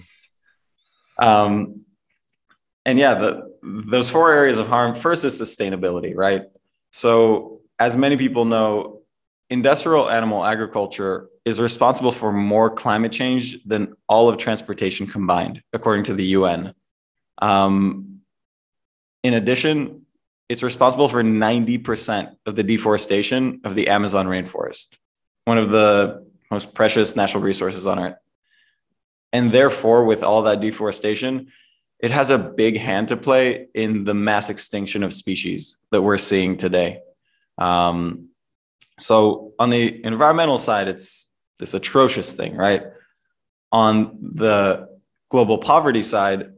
um 1.18 1.80
and 2.84 2.98
yeah 2.98 3.14
the 3.14 3.56
those 3.62 4.10
four 4.10 4.32
areas 4.32 4.58
of 4.58 4.66
harm 4.66 4.94
first 4.94 5.24
is 5.24 5.40
sustainability 5.40 6.14
right 6.14 6.42
so, 6.90 7.60
as 7.78 7.96
many 7.96 8.16
people 8.16 8.44
know, 8.44 9.02
industrial 9.50 10.10
animal 10.10 10.44
agriculture 10.44 11.28
is 11.44 11.60
responsible 11.60 12.12
for 12.12 12.32
more 12.32 12.70
climate 12.70 13.12
change 13.12 13.62
than 13.64 13.94
all 14.08 14.28
of 14.28 14.36
transportation 14.36 15.06
combined, 15.06 15.62
according 15.72 16.04
to 16.04 16.14
the 16.14 16.24
UN. 16.24 16.74
Um, 17.40 18.20
in 19.22 19.34
addition, 19.34 20.06
it's 20.48 20.62
responsible 20.62 21.08
for 21.08 21.22
90% 21.22 22.36
of 22.46 22.56
the 22.56 22.62
deforestation 22.62 23.60
of 23.64 23.74
the 23.74 23.88
Amazon 23.88 24.26
rainforest, 24.26 24.96
one 25.44 25.58
of 25.58 25.70
the 25.70 26.26
most 26.50 26.74
precious 26.74 27.16
natural 27.16 27.42
resources 27.42 27.86
on 27.86 27.98
Earth. 27.98 28.16
And 29.32 29.52
therefore, 29.52 30.06
with 30.06 30.22
all 30.22 30.42
that 30.42 30.60
deforestation, 30.60 31.48
it 32.00 32.10
has 32.10 32.30
a 32.30 32.38
big 32.38 32.76
hand 32.76 33.08
to 33.08 33.16
play 33.16 33.66
in 33.74 34.04
the 34.04 34.14
mass 34.14 34.50
extinction 34.50 35.02
of 35.02 35.12
species 35.12 35.78
that 35.90 36.02
we're 36.02 36.18
seeing 36.18 36.56
today. 36.56 37.00
Um, 37.58 38.28
so 39.00 39.52
on 39.58 39.70
the 39.70 40.04
environmental 40.04 40.58
side, 40.58 40.88
it's 40.88 41.30
this 41.58 41.74
atrocious 41.74 42.34
thing, 42.34 42.56
right? 42.56 42.82
On 43.72 44.16
the 44.34 44.88
global 45.30 45.58
poverty 45.58 46.02
side, 46.02 46.52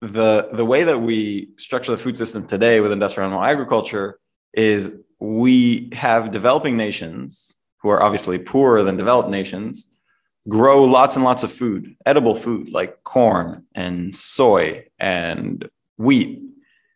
the 0.00 0.48
the 0.52 0.64
way 0.64 0.82
that 0.82 0.98
we 0.98 1.50
structure 1.56 1.92
the 1.92 1.98
food 1.98 2.16
system 2.16 2.44
today 2.44 2.80
with 2.80 2.90
industrial 2.90 3.28
animal 3.28 3.44
agriculture 3.44 4.18
is 4.52 4.98
we 5.20 5.88
have 5.92 6.32
developing 6.32 6.76
nations 6.76 7.56
who 7.80 7.88
are 7.88 8.02
obviously 8.02 8.38
poorer 8.38 8.82
than 8.82 8.96
developed 8.96 9.30
nations 9.30 9.91
grow 10.48 10.84
lots 10.84 11.16
and 11.16 11.24
lots 11.24 11.42
of 11.42 11.52
food, 11.52 11.96
edible 12.04 12.34
food 12.34 12.70
like 12.70 13.02
corn 13.04 13.64
and 13.74 14.14
soy 14.14 14.86
and 14.98 15.68
wheat, 15.96 16.42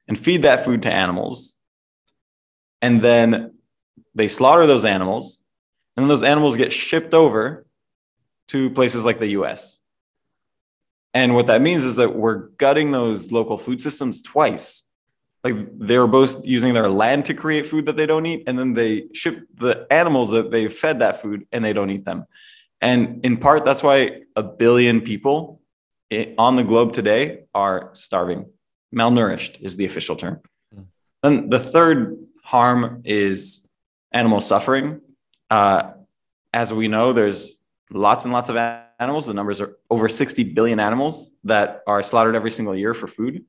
and 0.09 0.19
feed 0.19 0.43
that 0.43 0.65
food 0.65 0.83
to 0.83 0.93
animals. 0.93 1.59
And 2.83 3.03
then 3.03 3.55
they 4.15 4.29
slaughter 4.29 4.67
those 4.67 4.85
animals, 4.85 5.45
and 5.97 6.05
then 6.05 6.09
those 6.09 6.23
animals 6.23 6.57
get 6.57 6.73
shipped 6.73 7.15
over 7.15 7.67
to 8.49 8.71
places 8.71 9.05
like 9.05 9.19
the 9.19 9.29
US. 9.29 9.81
And 11.15 11.35
what 11.35 11.47
that 11.47 11.63
means 11.63 11.85
is 11.85 11.97
that 11.97 12.15
we're 12.15 12.49
gutting 12.59 12.91
those 12.91 13.33
local 13.33 13.57
food 13.57 13.81
systems 13.81 14.23
twice. 14.23 14.87
Like 15.43 15.55
they're 15.79 16.07
both 16.07 16.45
using 16.45 16.75
their 16.75 16.89
land 16.89 17.25
to 17.27 17.35
create 17.35 17.67
food 17.67 17.87
that 17.87 17.97
they 17.97 18.07
don't 18.07 18.27
eat, 18.27 18.45
and 18.47 18.59
then 18.59 18.75
they 18.75 19.07
ship 19.13 19.47
the 19.55 19.87
animals 19.91 20.31
that 20.31 20.51
they 20.51 20.69
fed 20.69 20.99
that 20.99 21.23
food 21.23 21.47
and 21.53 21.65
they 21.65 21.73
don't 21.73 21.91
eat 21.91 22.05
them. 22.05 22.27
And 22.81 23.25
in 23.25 23.39
part, 23.39 23.65
that's 23.65 23.83
why 23.83 24.23
a 24.35 24.43
billion 24.43 25.01
people 25.01 25.61
on 26.39 26.57
the 26.57 26.63
globe 26.63 26.93
today 26.93 27.45
are 27.55 27.91
starving. 27.93 28.47
Malnourished 28.95 29.61
is 29.61 29.77
the 29.77 29.87
official 29.87 30.17
term. 30.17 30.41
Mm. 30.75 30.87
And 31.23 31.51
the 31.51 31.59
third 31.59 32.17
harm 32.43 33.03
is 33.05 33.67
animal 34.13 34.41
suffering. 34.41 35.01
Uh, 35.51 35.93
as 36.53 36.73
we 36.73 36.89
know, 36.89 37.13
there's 37.13 37.55
lots 37.93 38.25
and 38.25 38.33
lots 38.33 38.49
of 38.49 38.57
animals. 38.57 39.27
The 39.27 39.35
numbers 39.35 39.61
are 39.61 39.77
over 39.91 40.09
60 40.09 40.45
billion 40.45 40.81
animals 40.81 41.35
that 41.45 41.83
are 41.87 42.03
slaughtered 42.03 42.37
every 42.37 42.51
single 42.51 42.75
year 42.75 42.95
for 42.95 43.07
food. 43.07 43.45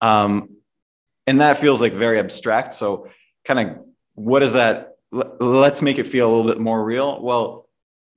Um, 0.00 0.56
and 1.26 1.40
that 1.40 1.58
feels 1.58 1.80
like 1.80 1.92
very 1.92 2.18
abstract. 2.18 2.72
So, 2.72 3.08
kind 3.44 3.60
of, 3.60 3.78
what 4.14 4.42
is 4.42 4.54
that? 4.54 4.96
Let's 5.12 5.82
make 5.82 5.98
it 5.98 6.06
feel 6.06 6.28
a 6.28 6.32
little 6.34 6.50
bit 6.50 6.60
more 6.60 6.82
real. 6.82 7.20
Well, 7.22 7.68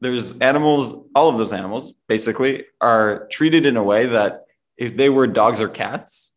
there's 0.03 0.37
animals, 0.39 0.93
all 1.15 1.29
of 1.29 1.37
those 1.37 1.53
animals 1.53 1.93
basically 2.07 2.65
are 2.81 3.27
treated 3.31 3.65
in 3.65 3.77
a 3.77 3.83
way 3.83 4.05
that 4.07 4.43
if 4.77 4.97
they 4.97 5.09
were 5.09 5.27
dogs 5.27 5.61
or 5.61 5.69
cats, 5.69 6.35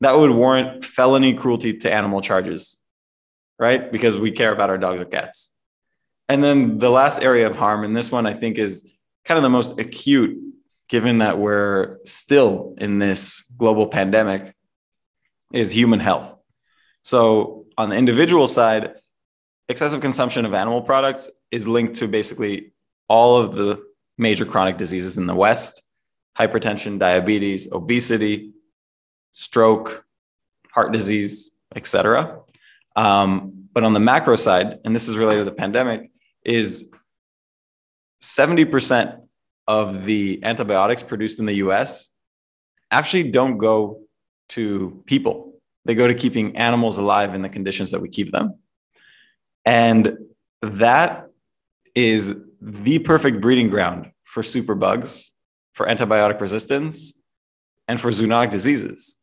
that 0.00 0.18
would 0.18 0.30
warrant 0.30 0.84
felony 0.84 1.34
cruelty 1.34 1.74
to 1.78 1.92
animal 1.92 2.20
charges, 2.20 2.82
right? 3.58 3.92
Because 3.92 4.18
we 4.18 4.32
care 4.32 4.52
about 4.52 4.70
our 4.70 4.78
dogs 4.78 5.00
or 5.00 5.04
cats. 5.04 5.54
And 6.28 6.42
then 6.42 6.78
the 6.78 6.90
last 6.90 7.22
area 7.22 7.46
of 7.46 7.56
harm, 7.56 7.84
and 7.84 7.94
this 7.94 8.10
one 8.10 8.26
I 8.26 8.32
think 8.32 8.56
is 8.56 8.90
kind 9.24 9.36
of 9.36 9.42
the 9.42 9.50
most 9.50 9.78
acute, 9.78 10.38
given 10.88 11.18
that 11.18 11.38
we're 11.38 11.98
still 12.06 12.74
in 12.78 12.98
this 12.98 13.42
global 13.58 13.86
pandemic, 13.86 14.54
is 15.52 15.70
human 15.70 16.00
health. 16.00 16.34
So 17.02 17.66
on 17.76 17.90
the 17.90 17.96
individual 17.96 18.46
side, 18.46 18.94
excessive 19.72 20.00
consumption 20.00 20.44
of 20.44 20.54
animal 20.54 20.82
products 20.82 21.28
is 21.50 21.66
linked 21.66 21.96
to 21.96 22.06
basically 22.06 22.72
all 23.08 23.36
of 23.36 23.54
the 23.54 23.82
major 24.16 24.44
chronic 24.44 24.78
diseases 24.78 25.18
in 25.18 25.26
the 25.26 25.34
West 25.34 25.82
hypertension, 26.38 26.98
diabetes, 26.98 27.70
obesity, 27.72 28.52
stroke, 29.32 30.06
heart 30.72 30.92
disease, 30.92 31.50
etc. 31.74 32.40
Um, 32.96 33.68
but 33.72 33.84
on 33.84 33.92
the 33.92 34.00
macro 34.00 34.36
side, 34.36 34.78
and 34.84 34.94
this 34.94 35.08
is 35.08 35.18
related 35.18 35.40
to 35.40 35.44
the 35.44 35.56
pandemic, 35.56 36.10
is 36.44 36.90
70% 38.22 39.20
of 39.68 40.04
the 40.04 40.40
antibiotics 40.42 41.02
produced 41.02 41.38
in 41.38 41.46
the 41.46 41.54
US 41.54 42.10
actually 42.90 43.30
don't 43.30 43.58
go 43.58 44.00
to 44.50 45.02
people. 45.06 45.54
They 45.84 45.94
go 45.94 46.06
to 46.06 46.14
keeping 46.14 46.56
animals 46.56 46.98
alive 46.98 47.34
in 47.34 47.42
the 47.42 47.48
conditions 47.48 47.90
that 47.90 48.00
we 48.00 48.08
keep 48.08 48.32
them. 48.32 48.58
And 49.64 50.18
that 50.60 51.28
is 51.94 52.36
the 52.60 52.98
perfect 53.00 53.40
breeding 53.40 53.68
ground 53.68 54.10
for 54.24 54.42
superbugs, 54.42 55.30
for 55.72 55.86
antibiotic 55.86 56.40
resistance, 56.40 57.20
and 57.88 58.00
for 58.00 58.10
zoonotic 58.10 58.50
diseases. 58.50 59.16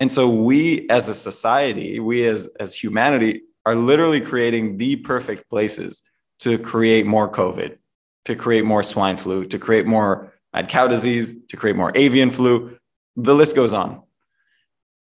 And 0.00 0.12
so 0.12 0.28
we 0.28 0.86
as 0.90 1.08
a 1.08 1.14
society, 1.14 2.00
we 2.00 2.26
as, 2.26 2.48
as 2.60 2.74
humanity 2.74 3.42
are 3.64 3.74
literally 3.74 4.20
creating 4.20 4.76
the 4.76 4.96
perfect 4.96 5.48
places 5.48 6.02
to 6.40 6.58
create 6.58 7.06
more 7.06 7.30
COVID, 7.30 7.78
to 8.26 8.36
create 8.36 8.64
more 8.64 8.82
swine 8.82 9.16
flu, 9.16 9.46
to 9.46 9.58
create 9.58 9.86
more 9.86 10.34
mad 10.52 10.68
cow 10.68 10.86
disease, 10.86 11.34
to 11.48 11.56
create 11.56 11.76
more 11.76 11.92
avian 11.94 12.30
flu. 12.30 12.76
The 13.16 13.34
list 13.34 13.56
goes 13.56 13.72
on. 13.72 14.02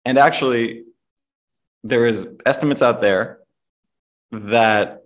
And 0.04 0.18
actually, 0.18 0.84
there 1.84 2.06
is 2.06 2.26
estimates 2.46 2.82
out 2.82 3.02
there 3.02 3.40
that 4.32 5.02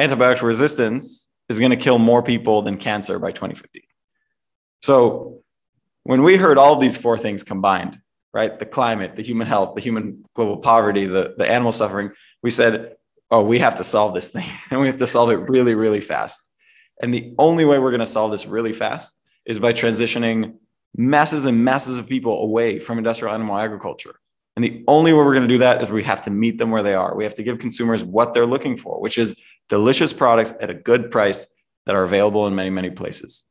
antibiotic 0.00 0.42
resistance 0.42 1.28
is 1.48 1.58
going 1.58 1.70
to 1.70 1.76
kill 1.76 1.98
more 1.98 2.22
people 2.22 2.62
than 2.62 2.76
cancer 2.76 3.18
by 3.18 3.30
2050. 3.30 3.86
So 4.80 5.42
when 6.04 6.22
we 6.22 6.36
heard 6.36 6.58
all 6.58 6.76
these 6.76 6.96
four 6.96 7.16
things 7.16 7.44
combined, 7.44 7.98
right, 8.32 8.58
the 8.58 8.66
climate, 8.66 9.16
the 9.16 9.22
human 9.22 9.46
health, 9.46 9.74
the 9.74 9.80
human 9.80 10.24
global 10.34 10.58
poverty, 10.58 11.06
the, 11.06 11.34
the 11.36 11.48
animal 11.48 11.72
suffering, 11.72 12.10
we 12.42 12.50
said, 12.50 12.94
oh, 13.30 13.44
we 13.44 13.58
have 13.58 13.76
to 13.76 13.84
solve 13.84 14.14
this 14.14 14.30
thing 14.30 14.48
and 14.70 14.80
we 14.80 14.86
have 14.86 14.98
to 14.98 15.06
solve 15.06 15.30
it 15.30 15.48
really, 15.48 15.74
really 15.74 16.00
fast. 16.00 16.50
And 17.00 17.12
the 17.12 17.34
only 17.38 17.64
way 17.64 17.78
we're 17.78 17.90
going 17.90 18.00
to 18.00 18.06
solve 18.06 18.30
this 18.30 18.46
really 18.46 18.72
fast 18.72 19.20
is 19.44 19.58
by 19.58 19.72
transitioning 19.72 20.54
masses 20.96 21.46
and 21.46 21.64
masses 21.64 21.96
of 21.96 22.08
people 22.08 22.42
away 22.42 22.78
from 22.78 22.98
industrial 22.98 23.34
animal 23.34 23.58
agriculture. 23.58 24.14
And 24.56 24.64
the 24.64 24.84
only 24.86 25.12
way 25.12 25.18
we're 25.18 25.34
going 25.34 25.48
to 25.48 25.54
do 25.54 25.58
that 25.58 25.80
is 25.80 25.90
we 25.90 26.02
have 26.02 26.22
to 26.22 26.30
meet 26.30 26.58
them 26.58 26.70
where 26.70 26.82
they 26.82 26.94
are. 26.94 27.16
We 27.16 27.24
have 27.24 27.34
to 27.36 27.42
give 27.42 27.58
consumers 27.58 28.04
what 28.04 28.34
they're 28.34 28.46
looking 28.46 28.76
for, 28.76 29.00
which 29.00 29.16
is 29.16 29.40
delicious 29.68 30.12
products 30.12 30.52
at 30.60 30.68
a 30.68 30.74
good 30.74 31.10
price 31.10 31.46
that 31.86 31.94
are 31.94 32.02
available 32.02 32.46
in 32.46 32.54
many, 32.54 32.70
many 32.70 32.90
places. 32.90 33.44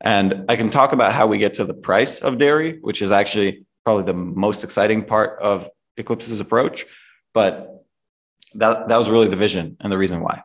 And 0.00 0.46
I 0.48 0.56
can 0.56 0.70
talk 0.70 0.92
about 0.92 1.12
how 1.12 1.26
we 1.26 1.38
get 1.38 1.54
to 1.54 1.64
the 1.64 1.74
price 1.74 2.20
of 2.20 2.38
dairy, 2.38 2.78
which 2.80 3.02
is 3.02 3.12
actually 3.12 3.66
probably 3.84 4.04
the 4.04 4.14
most 4.14 4.64
exciting 4.64 5.04
part 5.04 5.40
of 5.40 5.68
Eclipse's 5.96 6.40
approach. 6.40 6.86
But 7.32 7.84
that 8.54 8.88
that 8.88 8.96
was 8.96 9.08
really 9.08 9.28
the 9.28 9.36
vision 9.36 9.76
and 9.80 9.92
the 9.92 9.98
reason 9.98 10.20
why. 10.20 10.42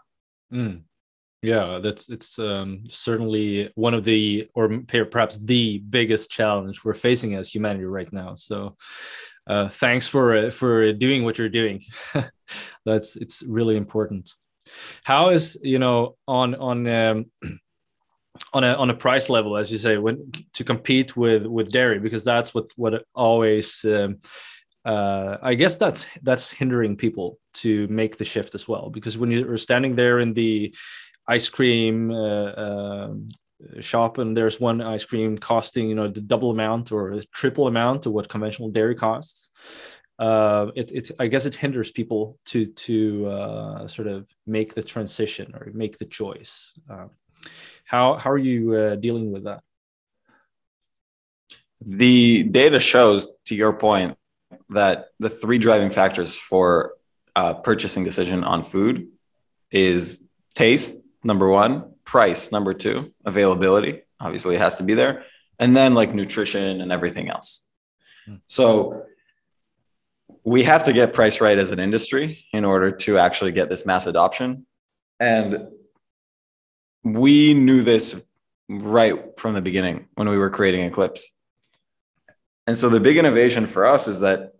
Mm. 0.53 0.81
Yeah, 1.41 1.79
that's 1.81 2.09
it's 2.09 2.39
um, 2.39 2.83
certainly 2.89 3.71
one 3.75 3.93
of 3.93 4.03
the, 4.03 4.49
or 4.55 4.81
perhaps 4.87 5.37
the 5.37 5.77
biggest 5.77 6.31
challenge 6.31 6.83
we're 6.83 6.95
facing 6.95 7.35
as 7.35 7.49
humanity 7.49 7.85
right 7.85 8.11
now. 8.11 8.33
So, 8.33 8.77
uh, 9.47 9.69
thanks 9.69 10.07
for 10.07 10.35
uh, 10.35 10.51
for 10.51 10.93
doing 10.93 11.23
what 11.23 11.37
you're 11.37 11.49
doing. 11.49 11.81
that's 12.85 13.15
it's 13.15 13.43
really 13.43 13.77
important. 13.77 14.33
How 15.03 15.29
is 15.29 15.57
you 15.61 15.79
know 15.79 16.17
on 16.27 16.55
on 16.55 16.87
um, 16.87 17.25
on 18.53 18.63
a 18.63 18.73
on 18.73 18.89
a 18.89 18.95
price 18.95 19.29
level, 19.29 19.57
as 19.57 19.71
you 19.71 19.77
say, 19.77 19.97
when 19.97 20.31
to 20.53 20.63
compete 20.63 21.15
with 21.15 21.45
with 21.45 21.71
dairy 21.71 21.99
because 21.99 22.23
that's 22.23 22.53
what 22.53 22.65
what 22.75 23.05
always. 23.13 23.85
Um, 23.85 24.19
uh, 24.85 25.37
I 25.41 25.55
guess 25.55 25.77
that's 25.77 26.05
that's 26.21 26.51
hindering 26.51 26.95
people 26.95 27.39
to 27.55 27.87
make 27.87 28.17
the 28.17 28.25
shift 28.25 28.53
as 28.53 28.67
well 28.67 28.91
because 28.91 29.17
when 29.17 29.31
you're 29.31 29.57
standing 29.57 29.95
there 29.95 30.19
in 30.19 30.35
the 30.35 30.75
ice 31.27 31.49
cream 31.49 32.11
uh, 32.11 32.51
um, 32.55 33.29
shop 33.79 34.17
and 34.17 34.35
there's 34.35 34.59
one 34.59 34.81
ice 34.81 35.05
cream 35.05 35.37
costing 35.37 35.89
you 35.89 35.95
know 35.95 36.07
the 36.07 36.21
double 36.21 36.51
amount 36.51 36.91
or 36.91 37.21
triple 37.33 37.67
amount 37.67 38.05
of 38.05 38.11
what 38.13 38.29
conventional 38.29 38.69
dairy 38.69 38.95
costs. 38.95 39.51
Uh, 40.17 40.67
it, 40.75 40.91
it 40.91 41.11
i 41.19 41.27
guess 41.27 41.45
it 41.45 41.55
hinders 41.55 41.91
people 41.91 42.39
to 42.45 42.67
to 42.67 43.27
uh, 43.27 43.87
sort 43.87 44.07
of 44.07 44.25
make 44.47 44.73
the 44.73 44.83
transition 44.83 45.53
or 45.53 45.69
make 45.73 45.97
the 45.97 46.05
choice. 46.05 46.73
Uh, 46.89 47.07
how 47.85 48.15
how 48.15 48.31
are 48.31 48.37
you 48.37 48.73
uh, 48.73 48.95
dealing 48.95 49.31
with 49.31 49.43
that? 49.43 49.61
The 51.81 52.43
data 52.43 52.79
shows 52.79 53.33
to 53.45 53.55
your 53.55 53.73
point 53.73 54.17
that 54.69 55.07
the 55.19 55.29
three 55.29 55.57
driving 55.57 55.89
factors 55.89 56.35
for 56.35 56.93
uh, 57.35 57.53
purchasing 57.53 58.03
decision 58.03 58.43
on 58.43 58.63
food 58.63 59.09
is 59.71 60.25
taste 60.55 61.01
number 61.23 61.49
one, 61.49 61.94
price, 62.05 62.51
number 62.51 62.73
two, 62.73 63.13
availability, 63.25 64.01
obviously 64.19 64.55
it 64.55 64.61
has 64.61 64.77
to 64.77 64.83
be 64.83 64.93
there, 64.93 65.25
and 65.59 65.75
then 65.75 65.93
like 65.93 66.13
nutrition 66.13 66.81
and 66.81 66.91
everything 66.91 67.29
else. 67.29 67.67
Hmm. 68.25 68.35
So 68.47 69.05
we 70.43 70.63
have 70.63 70.83
to 70.85 70.93
get 70.93 71.13
price 71.13 71.41
right 71.41 71.57
as 71.57 71.71
an 71.71 71.79
industry 71.79 72.45
in 72.53 72.63
order 72.63 72.91
to 72.91 73.17
actually 73.17 73.51
get 73.51 73.69
this 73.69 73.85
mass 73.85 74.05
adoption. 74.07 74.65
And 75.19 75.67
we 77.03 77.53
knew 77.53 77.81
this 77.81 78.23
right 78.69 79.37
from 79.37 79.53
the 79.53 79.61
beginning 79.61 80.07
when 80.15 80.29
we 80.29 80.37
were 80.37 80.49
creating 80.49 80.85
Eclipse. 80.85 81.31
And 82.67 82.77
so 82.77 82.89
the 82.89 82.99
big 82.99 83.17
innovation 83.17 83.67
for 83.67 83.85
us 83.85 84.07
is 84.07 84.21
that, 84.21 84.53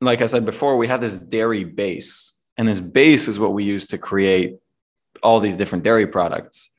like 0.00 0.20
I 0.20 0.26
said 0.26 0.44
before, 0.44 0.76
we 0.76 0.88
have 0.88 1.00
this 1.00 1.18
dairy 1.18 1.64
base, 1.64 2.34
and 2.58 2.68
this 2.68 2.80
base 2.80 3.28
is 3.28 3.38
what 3.38 3.54
we 3.54 3.64
use 3.64 3.88
to 3.88 3.98
create 3.98 4.58
all 5.22 5.40
these 5.40 5.56
different 5.56 5.84
dairy 5.84 6.06
products. 6.06 6.70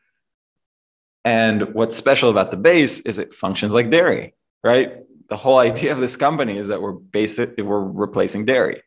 And 1.26 1.74
what's 1.74 1.96
special 1.96 2.30
about 2.30 2.52
the 2.52 2.58
base 2.58 3.00
is 3.02 3.20
it 3.20 3.34
functions 3.34 3.74
like 3.74 3.90
dairy, 3.90 4.36
right? 4.64 4.98
The 5.30 5.38
whole 5.38 5.58
idea 5.58 5.92
of 5.94 6.00
this 6.00 6.18
company 6.18 6.58
is 6.58 6.68
that 6.68 6.82
we're 6.82 6.92
basic, 6.92 7.58
we're 7.58 7.80
replacing 7.80 8.46
dairy. 8.46 8.82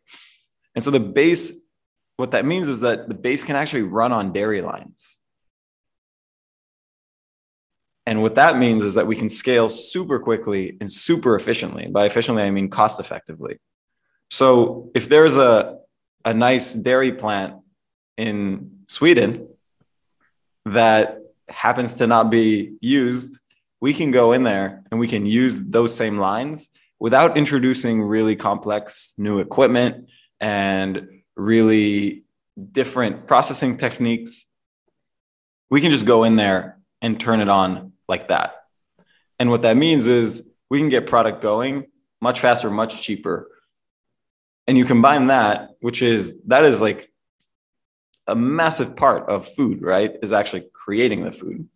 And 0.75 0.85
so 0.85 0.91
the 0.91 1.01
base, 1.01 1.55
what 2.17 2.33
that 2.33 2.45
means 2.45 2.69
is 2.69 2.81
that 2.81 3.09
the 3.09 3.15
base 3.15 3.45
can 3.45 3.57
actually 3.57 3.83
run 3.83 4.13
on 4.13 4.33
dairy 4.33 4.61
lines. 4.61 5.19
And 8.05 8.23
what 8.23 8.37
that 8.37 8.59
means 8.59 8.85
is 8.85 8.95
that 8.95 9.07
we 9.07 9.17
can 9.17 9.29
scale 9.29 9.69
super 9.69 10.21
quickly 10.21 10.77
and 10.81 10.93
super 10.93 11.35
efficiently. 11.35 11.89
By 11.89 12.07
efficiently, 12.07 12.45
I 12.45 12.51
mean 12.51 12.69
cost 12.69 13.01
effectively. 13.01 13.59
So 14.31 14.91
if 14.95 15.09
there's 15.09 15.37
a, 15.37 15.79
a 16.25 16.33
nice 16.33 16.75
dairy 16.75 17.13
plant 17.13 17.57
in 18.17 18.81
Sweden 18.89 19.49
that 20.65 21.19
happens 21.49 21.95
to 21.95 22.07
not 22.07 22.31
be 22.31 22.77
used, 22.81 23.39
we 23.81 23.95
can 23.95 24.11
go 24.11 24.33
in 24.33 24.43
there 24.43 24.83
and 24.91 24.99
we 24.99 25.09
can 25.09 25.27
use 25.27 25.61
those 25.61 25.95
same 25.95 26.19
lines 26.19 26.71
without 26.99 27.37
introducing 27.37 28.03
really 28.03 28.37
complex 28.37 29.15
new 29.19 29.39
equipment 29.39 30.09
and 30.41 31.23
really 31.37 32.25
different 32.73 33.27
processing 33.27 33.77
techniques. 33.77 34.49
We 35.71 35.81
can 35.81 35.91
just 35.91 36.07
go 36.07 36.25
in 36.25 36.37
there 36.37 36.79
and 37.03 37.21
turn 37.21 37.41
it 37.41 37.49
on 37.49 37.93
like 38.09 38.29
that. 38.29 38.55
And 39.39 39.51
what 39.51 39.63
that 39.63 39.77
means 39.77 40.07
is 40.07 40.51
we 40.71 40.79
can 40.79 40.89
get 40.89 41.07
product 41.07 41.43
going 41.43 41.87
much 42.21 42.41
faster, 42.41 42.71
much 42.71 43.03
cheaper. 43.03 43.51
And 44.67 44.77
you 44.79 44.85
combine 44.85 45.27
that, 45.27 45.71
which 45.81 46.03
is 46.03 46.41
that 46.47 46.65
is 46.65 46.81
like 46.81 47.09
a 48.27 48.35
massive 48.35 48.97
part 48.97 49.29
of 49.29 49.47
food, 49.47 49.83
right, 49.83 50.17
is 50.23 50.33
actually 50.33 50.69
creating 50.73 51.23
the 51.23 51.33
food. 51.33 51.69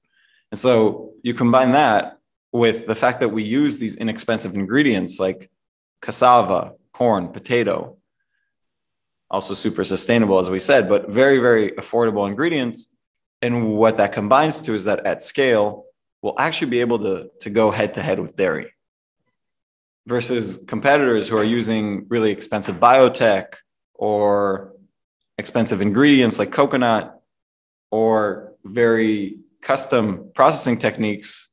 And 0.50 0.58
so 0.58 1.12
you 1.22 1.34
combine 1.34 1.72
that 1.72 2.18
with 2.52 2.86
the 2.86 2.94
fact 2.94 3.20
that 3.20 3.28
we 3.28 3.42
use 3.42 3.78
these 3.78 3.94
inexpensive 3.94 4.54
ingredients 4.54 5.20
like 5.20 5.50
cassava, 6.02 6.72
corn, 6.92 7.28
potato, 7.28 7.96
also 9.30 9.54
super 9.54 9.84
sustainable, 9.84 10.38
as 10.38 10.50
we 10.50 10.58
said, 10.58 10.88
but 10.88 11.08
very, 11.10 11.38
very 11.38 11.70
affordable 11.72 12.28
ingredients. 12.28 12.88
And 13.42 13.74
what 13.74 13.96
that 13.98 14.12
combines 14.12 14.60
to 14.62 14.74
is 14.74 14.84
that 14.84 15.06
at 15.06 15.22
scale, 15.22 15.84
we'll 16.20 16.38
actually 16.38 16.70
be 16.70 16.80
able 16.80 16.98
to, 16.98 17.30
to 17.40 17.50
go 17.50 17.70
head 17.70 17.94
to 17.94 18.02
head 18.02 18.18
with 18.18 18.34
dairy 18.34 18.72
versus 20.06 20.64
competitors 20.66 21.28
who 21.28 21.36
are 21.38 21.44
using 21.44 22.06
really 22.08 22.32
expensive 22.32 22.76
biotech 22.76 23.54
or 23.94 24.69
expensive 25.40 25.80
ingredients 25.80 26.38
like 26.38 26.52
coconut 26.52 27.20
or 27.90 28.52
very 28.64 29.38
custom 29.62 30.30
processing 30.34 30.78
techniques, 30.78 31.48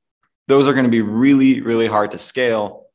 those 0.48 0.68
are 0.68 0.74
going 0.74 0.86
to 0.86 0.92
be 0.92 1.02
really, 1.02 1.62
really 1.62 1.88
hard 1.88 2.12
to 2.12 2.18
scale 2.18 2.86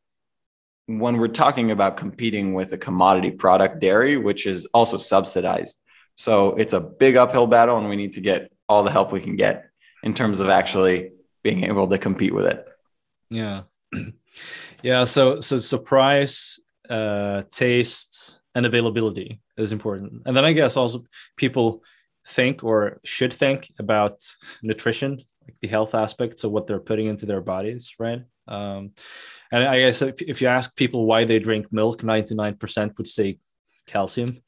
when 0.86 1.16
we're 1.16 1.28
talking 1.28 1.70
about 1.70 1.96
competing 1.96 2.54
with 2.54 2.72
a 2.72 2.78
commodity 2.78 3.30
product, 3.30 3.80
dairy, 3.80 4.16
which 4.16 4.46
is 4.46 4.66
also 4.66 4.96
subsidized. 4.96 5.80
So 6.14 6.54
it's 6.54 6.74
a 6.74 6.80
big 6.80 7.16
uphill 7.16 7.46
battle, 7.46 7.78
and 7.78 7.88
we 7.88 7.96
need 7.96 8.12
to 8.14 8.20
get 8.20 8.52
all 8.68 8.82
the 8.84 8.90
help 8.90 9.12
we 9.12 9.20
can 9.20 9.36
get 9.36 9.64
in 10.02 10.12
terms 10.14 10.40
of 10.40 10.48
actually 10.48 11.12
being 11.42 11.64
able 11.64 11.88
to 11.88 11.98
compete 11.98 12.34
with 12.34 12.46
it. 12.46 12.66
Yeah. 13.30 13.62
Yeah. 14.82 15.04
So, 15.04 15.40
so, 15.40 15.78
price, 15.78 16.58
uh, 16.90 17.42
taste, 17.50 18.41
and 18.54 18.66
availability 18.66 19.40
is 19.56 19.72
important. 19.72 20.22
And 20.26 20.36
then 20.36 20.44
I 20.44 20.52
guess 20.52 20.76
also 20.76 21.04
people 21.36 21.82
think 22.26 22.62
or 22.62 23.00
should 23.04 23.32
think 23.32 23.70
about 23.78 24.24
nutrition, 24.62 25.22
like 25.44 25.56
the 25.60 25.68
health 25.68 25.94
aspects 25.94 26.44
of 26.44 26.52
what 26.52 26.66
they're 26.66 26.78
putting 26.80 27.06
into 27.06 27.26
their 27.26 27.40
bodies, 27.40 27.94
right? 27.98 28.22
Um, 28.48 28.92
and 29.50 29.64
I 29.64 29.78
guess 29.80 30.02
if, 30.02 30.20
if 30.22 30.40
you 30.40 30.48
ask 30.48 30.74
people 30.76 31.06
why 31.06 31.24
they 31.24 31.38
drink 31.38 31.72
milk, 31.72 32.02
99% 32.02 32.98
would 32.98 33.06
say 33.06 33.38
calcium. 33.86 34.38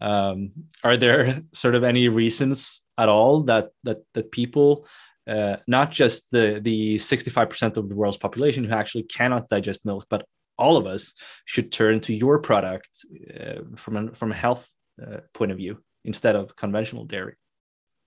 Um, 0.00 0.52
are 0.84 0.96
there 0.96 1.42
sort 1.52 1.74
of 1.74 1.84
any 1.84 2.08
reasons 2.08 2.82
at 2.96 3.08
all 3.08 3.42
that 3.44 3.70
that 3.84 3.98
that 4.14 4.30
people 4.30 4.86
uh, 5.28 5.56
not 5.66 5.90
just 5.90 6.30
the 6.30 6.60
the 6.62 6.96
65% 6.96 7.76
of 7.76 7.88
the 7.88 7.94
world's 7.94 8.16
population 8.16 8.64
who 8.64 8.74
actually 8.74 9.02
cannot 9.02 9.48
digest 9.48 9.84
milk, 9.84 10.06
but 10.08 10.24
all 10.58 10.76
of 10.76 10.86
us 10.86 11.14
should 11.44 11.70
turn 11.72 12.00
to 12.00 12.14
your 12.14 12.38
product 12.40 13.04
uh, 13.38 13.60
from 13.76 13.96
a, 13.96 14.14
from 14.14 14.32
a 14.32 14.34
health 14.34 14.68
uh, 15.00 15.18
point 15.32 15.52
of 15.52 15.56
view 15.56 15.82
instead 16.04 16.36
of 16.36 16.56
conventional 16.56 17.04
dairy. 17.04 17.34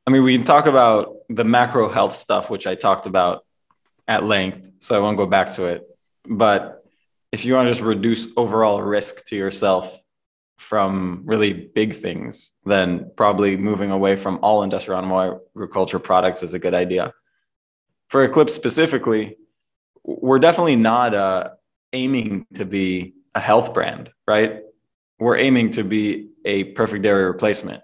I 0.07 0.11
mean, 0.11 0.23
we 0.23 0.35
can 0.35 0.43
talk 0.43 0.65
about 0.65 1.15
the 1.29 1.43
macro 1.43 1.89
health 1.89 2.13
stuff, 2.13 2.49
which 2.49 2.67
I 2.67 2.75
talked 2.75 3.05
about 3.05 3.45
at 4.07 4.23
length, 4.23 4.71
so 4.79 4.95
I 4.95 4.99
won't 4.99 5.17
go 5.17 5.27
back 5.27 5.51
to 5.53 5.65
it. 5.65 5.87
But 6.27 6.83
if 7.31 7.45
you 7.45 7.53
want 7.53 7.67
to 7.67 7.71
just 7.71 7.81
reduce 7.81 8.27
overall 8.35 8.81
risk 8.81 9.25
to 9.27 9.35
yourself 9.35 9.97
from 10.57 11.23
really 11.25 11.53
big 11.53 11.93
things, 11.93 12.53
then 12.65 13.09
probably 13.15 13.57
moving 13.57 13.91
away 13.91 14.15
from 14.15 14.39
all 14.41 14.63
industrial 14.63 14.97
animal 14.97 15.41
agriculture 15.55 15.99
products 15.99 16.43
is 16.43 16.53
a 16.53 16.59
good 16.59 16.73
idea. 16.73 17.13
For 18.09 18.23
Eclipse 18.23 18.53
specifically, 18.53 19.37
we're 20.03 20.39
definitely 20.39 20.75
not 20.75 21.13
a 21.13 21.53
aiming 21.93 22.45
to 22.55 22.65
be 22.65 23.13
a 23.35 23.39
health 23.39 23.73
brand, 23.73 24.09
right? 24.27 24.61
We're 25.19 25.37
aiming 25.37 25.71
to 25.71 25.83
be 25.83 26.29
a 26.45 26.65
perfect 26.65 27.03
dairy 27.03 27.25
replacement. 27.25 27.83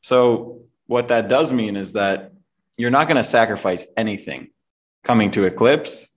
So, 0.00 0.62
what 0.86 1.08
that 1.08 1.28
does 1.28 1.52
mean 1.52 1.76
is 1.76 1.92
that 1.94 2.32
you're 2.76 2.90
not 2.90 3.06
going 3.06 3.16
to 3.16 3.24
sacrifice 3.24 3.86
anything 3.96 4.48
coming 5.04 5.30
to 5.32 5.44
Eclipse 5.44 6.08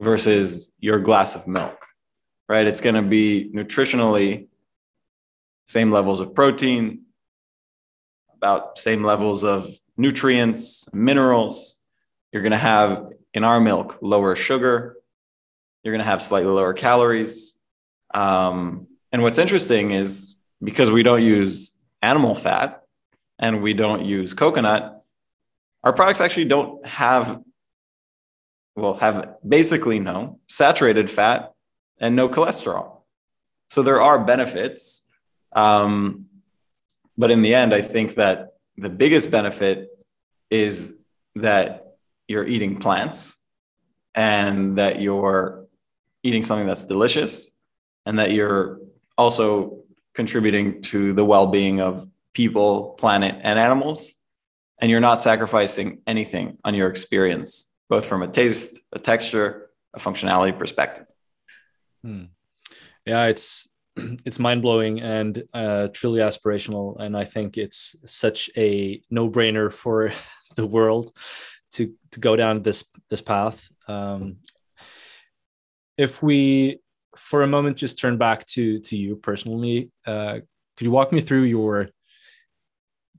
versus 0.00 0.72
your 0.78 0.98
glass 0.98 1.36
of 1.36 1.46
milk, 1.46 1.84
right? 2.48 2.66
It's 2.66 2.80
going 2.80 2.96
to 2.96 3.08
be 3.08 3.50
nutritionally 3.54 4.48
same 5.66 5.90
levels 5.90 6.20
of 6.20 6.34
protein, 6.34 7.02
about 8.36 8.78
same 8.78 9.02
levels 9.02 9.44
of 9.44 9.66
nutrients, 9.96 10.92
minerals. 10.92 11.76
You're 12.32 12.42
going 12.42 12.52
to 12.52 12.58
have 12.58 13.06
in 13.32 13.44
our 13.44 13.60
milk 13.60 13.98
lower 14.02 14.36
sugar. 14.36 14.96
You're 15.84 15.92
going 15.92 16.00
to 16.00 16.10
have 16.10 16.22
slightly 16.22 16.50
lower 16.50 16.72
calories. 16.72 17.58
Um, 18.12 18.88
and 19.12 19.22
what's 19.22 19.38
interesting 19.38 19.90
is 19.92 20.36
because 20.62 20.90
we 20.90 21.02
don't 21.02 21.22
use 21.22 21.74
animal 22.02 22.34
fat 22.34 22.82
and 23.38 23.62
we 23.62 23.74
don't 23.74 24.04
use 24.04 24.34
coconut, 24.34 25.02
our 25.82 25.92
products 25.92 26.20
actually 26.22 26.46
don't 26.46 26.84
have, 26.86 27.40
well, 28.74 28.94
have 28.94 29.36
basically 29.46 30.00
no 30.00 30.40
saturated 30.48 31.10
fat 31.10 31.52
and 31.98 32.16
no 32.16 32.28
cholesterol. 32.28 33.02
So 33.68 33.82
there 33.82 34.00
are 34.00 34.24
benefits. 34.24 35.06
Um, 35.52 36.26
but 37.18 37.30
in 37.30 37.42
the 37.42 37.54
end, 37.54 37.74
I 37.74 37.82
think 37.82 38.14
that 38.14 38.54
the 38.76 38.90
biggest 38.90 39.30
benefit 39.30 39.90
is 40.50 40.94
that 41.36 41.96
you're 42.26 42.46
eating 42.46 42.78
plants 42.78 43.38
and 44.14 44.78
that 44.78 45.00
you're 45.00 45.63
eating 46.24 46.42
something 46.42 46.66
that's 46.66 46.84
delicious 46.84 47.52
and 48.06 48.18
that 48.18 48.32
you're 48.32 48.80
also 49.16 49.78
contributing 50.14 50.82
to 50.82 51.12
the 51.12 51.24
well-being 51.24 51.80
of 51.80 52.08
people 52.32 52.94
planet 52.98 53.36
and 53.42 53.58
animals 53.58 54.16
and 54.80 54.90
you're 54.90 55.00
not 55.00 55.22
sacrificing 55.22 56.00
anything 56.06 56.58
on 56.64 56.74
your 56.74 56.88
experience 56.88 57.72
both 57.88 58.06
from 58.06 58.22
a 58.22 58.28
taste 58.28 58.80
a 58.92 58.98
texture 58.98 59.70
a 59.94 59.98
functionality 59.98 60.56
perspective 60.58 61.06
hmm. 62.02 62.24
yeah 63.06 63.26
it's 63.26 63.68
it's 64.24 64.40
mind-blowing 64.40 65.00
and 65.00 65.44
uh, 65.52 65.88
truly 65.92 66.20
aspirational 66.20 66.98
and 67.00 67.16
i 67.16 67.24
think 67.24 67.56
it's 67.56 67.94
such 68.06 68.50
a 68.56 69.00
no-brainer 69.10 69.70
for 69.70 70.12
the 70.56 70.66
world 70.66 71.12
to 71.70 71.92
to 72.10 72.18
go 72.20 72.34
down 72.34 72.62
this 72.62 72.84
this 73.10 73.20
path 73.20 73.68
um, 73.86 74.36
if 75.96 76.22
we 76.22 76.78
for 77.16 77.42
a 77.42 77.46
moment 77.46 77.76
just 77.76 77.98
turn 77.98 78.18
back 78.18 78.46
to 78.46 78.80
to 78.80 78.96
you 78.96 79.16
personally 79.16 79.90
uh, 80.06 80.38
could 80.76 80.84
you 80.84 80.90
walk 80.90 81.12
me 81.12 81.20
through 81.20 81.42
your 81.42 81.88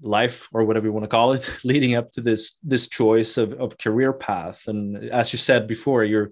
life 0.02 0.48
or 0.54 0.66
whatever 0.66 0.86
you 0.86 0.94
want 0.94 1.04
to 1.04 1.10
call 1.10 1.34
it 1.34 1.50
leading 1.64 1.96
up 1.96 2.12
to 2.12 2.22
this 2.22 2.58
this 2.64 2.88
choice 2.88 3.38
of, 3.38 3.54
of 3.54 3.78
career 3.78 4.14
path? 4.14 4.68
And 4.68 5.10
as 5.10 5.32
you 5.34 5.40
said 5.40 5.68
before 5.68 6.04
you're 6.04 6.32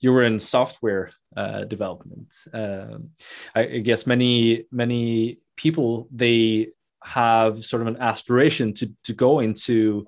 you 0.00 0.12
were 0.12 0.24
in 0.24 0.38
software 0.38 1.10
uh, 1.36 1.64
development. 1.64 2.32
Um, 2.52 3.10
I, 3.54 3.62
I, 3.62 3.78
guess 3.78 4.06
many 4.06 4.66
many 4.70 5.38
people 5.56 6.08
they 6.12 6.68
have 7.02 7.64
sort 7.64 7.82
of 7.82 7.88
an 7.88 7.96
aspiration 7.96 8.72
to 8.74 8.92
to 9.04 9.12
go 9.12 9.40
into 9.40 10.06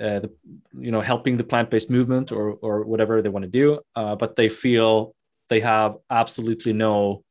uh, 0.00 0.20
the 0.20 0.30
you 0.78 0.90
know 0.90 1.00
helping 1.00 1.36
the 1.36 1.44
plant-based 1.44 1.90
movement 1.90 2.32
or 2.32 2.52
or 2.62 2.84
whatever 2.84 3.20
they 3.20 3.28
want 3.28 3.44
to 3.44 3.50
do 3.50 3.80
uh, 3.96 4.16
but 4.16 4.34
they 4.36 4.48
feel 4.48 5.14
they 5.52 5.60
have 5.60 5.96
absolutely 6.08 6.72
no 6.72 7.22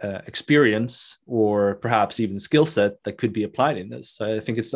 uh, 0.00 0.20
experience 0.28 1.18
or 1.26 1.74
perhaps 1.74 2.20
even 2.20 2.38
skill 2.38 2.64
set 2.64 3.02
that 3.02 3.18
could 3.18 3.32
be 3.32 3.42
applied 3.42 3.76
in 3.78 3.88
this. 3.88 4.10
So 4.10 4.36
I 4.36 4.38
think 4.38 4.58
it's 4.58 4.74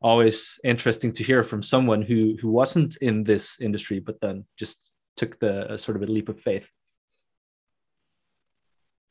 always 0.00 0.58
interesting 0.64 1.12
to 1.12 1.22
hear 1.22 1.44
from 1.44 1.62
someone 1.62 2.02
who 2.02 2.36
who 2.40 2.50
wasn't 2.50 2.96
in 3.08 3.22
this 3.22 3.60
industry 3.60 4.00
but 4.00 4.20
then 4.20 4.36
just 4.62 4.78
took 5.20 5.38
the 5.38 5.54
uh, 5.70 5.76
sort 5.76 5.96
of 5.96 6.02
a 6.02 6.12
leap 6.12 6.28
of 6.28 6.40
faith. 6.40 6.68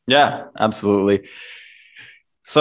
Yeah, 0.08 0.32
absolutely. 0.60 1.30
So 2.44 2.60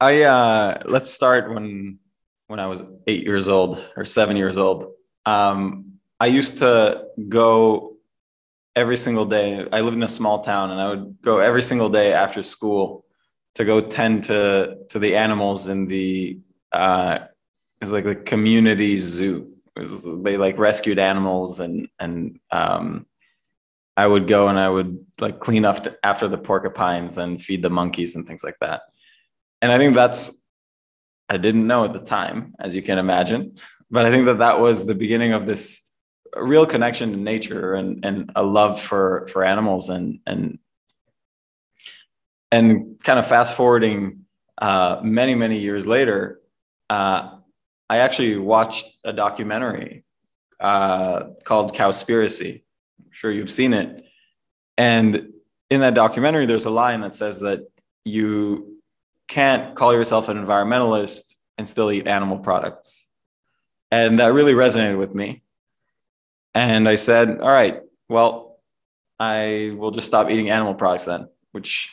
I 0.00 0.22
uh, 0.22 0.80
let's 0.86 1.10
start 1.12 1.54
when 1.54 2.00
when 2.48 2.58
I 2.58 2.66
was 2.66 2.82
eight 3.06 3.22
years 3.22 3.48
old 3.48 3.72
or 3.96 4.04
seven 4.04 4.36
years 4.36 4.58
old. 4.58 4.80
Um, 5.24 5.92
I 6.18 6.26
used 6.26 6.58
to 6.58 7.04
go 7.28 7.91
every 8.74 8.96
single 8.96 9.24
day. 9.24 9.66
I 9.72 9.80
lived 9.80 9.96
in 9.96 10.02
a 10.02 10.08
small 10.08 10.40
town 10.40 10.70
and 10.70 10.80
I 10.80 10.88
would 10.88 11.16
go 11.22 11.38
every 11.38 11.62
single 11.62 11.88
day 11.88 12.12
after 12.12 12.42
school 12.42 13.04
to 13.54 13.64
go 13.64 13.80
tend 13.80 14.24
to 14.24 14.78
to 14.88 14.98
the 14.98 15.16
animals 15.16 15.68
in 15.68 15.86
the 15.86 16.38
uh 16.72 17.18
it's 17.80 17.92
like 17.92 18.04
the 18.04 18.16
community 18.16 18.98
zoo. 18.98 19.48
Was, 19.76 20.06
they 20.22 20.36
like 20.36 20.58
rescued 20.58 20.98
animals 20.98 21.60
and 21.60 21.88
and 21.98 22.38
um 22.50 23.06
I 23.96 24.06
would 24.06 24.26
go 24.26 24.48
and 24.48 24.58
I 24.58 24.68
would 24.68 25.04
like 25.20 25.40
clean 25.40 25.66
up 25.66 25.86
after 26.02 26.28
the 26.28 26.38
porcupines 26.38 27.18
and 27.18 27.40
feed 27.40 27.62
the 27.62 27.70
monkeys 27.70 28.16
and 28.16 28.26
things 28.26 28.42
like 28.42 28.56
that. 28.60 28.82
And 29.60 29.70
I 29.70 29.76
think 29.76 29.94
that's 29.94 30.36
I 31.28 31.36
didn't 31.36 31.66
know 31.66 31.84
at 31.84 31.92
the 31.92 32.00
time, 32.00 32.54
as 32.58 32.74
you 32.74 32.82
can 32.82 32.98
imagine, 32.98 33.56
but 33.90 34.06
I 34.06 34.10
think 34.10 34.26
that 34.26 34.38
that 34.38 34.60
was 34.60 34.84
the 34.84 34.94
beginning 34.94 35.32
of 35.32 35.46
this 35.46 35.82
a 36.34 36.44
real 36.44 36.66
connection 36.66 37.12
to 37.12 37.18
nature 37.18 37.74
and 37.74 38.04
and 38.04 38.32
a 38.36 38.42
love 38.42 38.80
for 38.80 39.26
for 39.28 39.44
animals 39.44 39.88
and 39.88 40.20
and 40.26 40.58
and 42.50 42.98
kind 43.02 43.18
of 43.18 43.26
fast 43.26 43.56
forwarding 43.56 44.24
uh, 44.58 45.00
many 45.02 45.34
many 45.34 45.58
years 45.58 45.86
later 45.86 46.40
uh, 46.90 47.36
i 47.88 47.98
actually 47.98 48.36
watched 48.36 48.86
a 49.04 49.12
documentary 49.12 50.04
uh, 50.62 51.30
called 51.42 51.74
cowspiracy. 51.74 52.62
I'm 53.00 53.10
sure 53.10 53.32
you've 53.32 53.50
seen 53.50 53.74
it. 53.74 54.04
And 54.78 55.32
in 55.70 55.80
that 55.80 55.94
documentary 55.94 56.46
there's 56.46 56.66
a 56.66 56.70
line 56.70 57.00
that 57.00 57.14
says 57.14 57.40
that 57.40 57.66
you 58.04 58.78
can't 59.26 59.74
call 59.74 59.92
yourself 59.92 60.28
an 60.28 60.36
environmentalist 60.36 61.34
and 61.58 61.68
still 61.68 61.90
eat 61.90 62.06
animal 62.06 62.38
products. 62.38 63.08
And 63.90 64.20
that 64.20 64.32
really 64.32 64.54
resonated 64.54 64.98
with 64.98 65.14
me 65.14 65.41
and 66.54 66.88
I 66.88 66.96
said, 66.96 67.40
all 67.40 67.48
right, 67.48 67.80
well, 68.08 68.58
I 69.18 69.72
will 69.76 69.90
just 69.90 70.06
stop 70.06 70.30
eating 70.30 70.50
animal 70.50 70.74
products 70.74 71.06
then, 71.06 71.28
which 71.52 71.90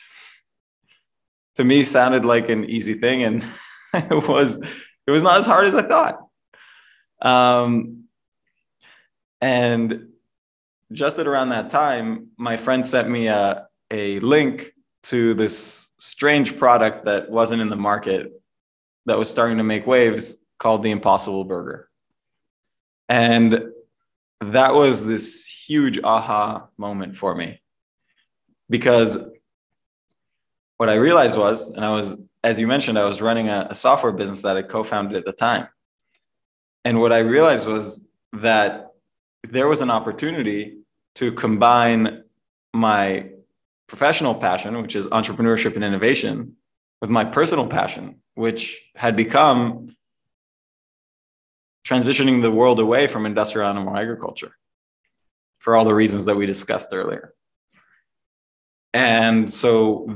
to 1.55 1.63
me 1.63 1.83
sounded 1.83 2.25
like 2.25 2.49
an 2.49 2.65
easy 2.65 2.95
thing. 2.95 3.23
And 3.23 3.45
it 3.93 4.27
was, 4.27 4.57
it 5.07 5.11
was 5.11 5.23
not 5.23 5.37
as 5.37 5.45
hard 5.45 5.67
as 5.67 5.75
I 5.75 5.83
thought. 5.83 6.19
Um, 7.21 8.05
and 9.41 10.09
just 10.91 11.19
at 11.19 11.27
around 11.27 11.49
that 11.49 11.69
time, 11.69 12.29
my 12.37 12.57
friend 12.57 12.85
sent 12.85 13.09
me 13.09 13.27
a, 13.27 13.67
a 13.91 14.19
link 14.19 14.71
to 15.03 15.33
this 15.33 15.89
strange 15.99 16.57
product 16.57 17.05
that 17.05 17.29
wasn't 17.29 17.61
in 17.61 17.69
the 17.69 17.75
market 17.75 18.31
that 19.05 19.17
was 19.17 19.29
starting 19.29 19.57
to 19.57 19.63
make 19.63 19.87
waves 19.87 20.43
called 20.57 20.83
the 20.83 20.91
Impossible 20.91 21.45
Burger. 21.45 21.89
And 23.07 23.71
that 24.41 24.73
was 24.73 25.05
this 25.05 25.47
huge 25.47 25.99
aha 26.03 26.67
moment 26.77 27.15
for 27.15 27.35
me 27.35 27.61
because 28.69 29.29
what 30.77 30.89
I 30.89 30.93
realized 30.93 31.37
was, 31.37 31.69
and 31.69 31.83
I 31.83 31.91
was, 31.91 32.17
as 32.43 32.59
you 32.59 32.67
mentioned, 32.67 32.97
I 32.97 33.03
was 33.03 33.21
running 33.21 33.49
a, 33.49 33.67
a 33.69 33.75
software 33.75 34.13
business 34.13 34.43
that 34.43 34.55
I 34.55 34.61
co 34.61 34.83
founded 34.83 35.17
at 35.17 35.25
the 35.25 35.33
time. 35.33 35.67
And 36.85 37.01
what 37.01 37.11
I 37.11 37.19
realized 37.19 37.67
was 37.67 38.09
that 38.33 38.93
there 39.43 39.67
was 39.67 39.81
an 39.81 39.89
opportunity 39.89 40.77
to 41.15 41.31
combine 41.33 42.23
my 42.73 43.29
professional 43.87 44.35
passion, 44.35 44.81
which 44.81 44.95
is 44.95 45.07
entrepreneurship 45.09 45.75
and 45.75 45.83
innovation, 45.83 46.55
with 47.01 47.09
my 47.09 47.25
personal 47.25 47.67
passion, 47.67 48.21
which 48.35 48.89
had 48.95 49.17
become 49.17 49.89
transitioning 51.89 52.41
the 52.41 52.51
world 52.51 52.79
away 52.79 53.07
from 53.07 53.25
industrial 53.25 53.67
animal 53.67 53.95
agriculture 53.95 54.55
for 55.57 55.75
all 55.75 55.85
the 55.85 55.93
reasons 55.93 56.25
that 56.25 56.35
we 56.35 56.45
discussed 56.45 56.93
earlier. 56.93 57.33
And 58.93 59.49
so 59.51 60.07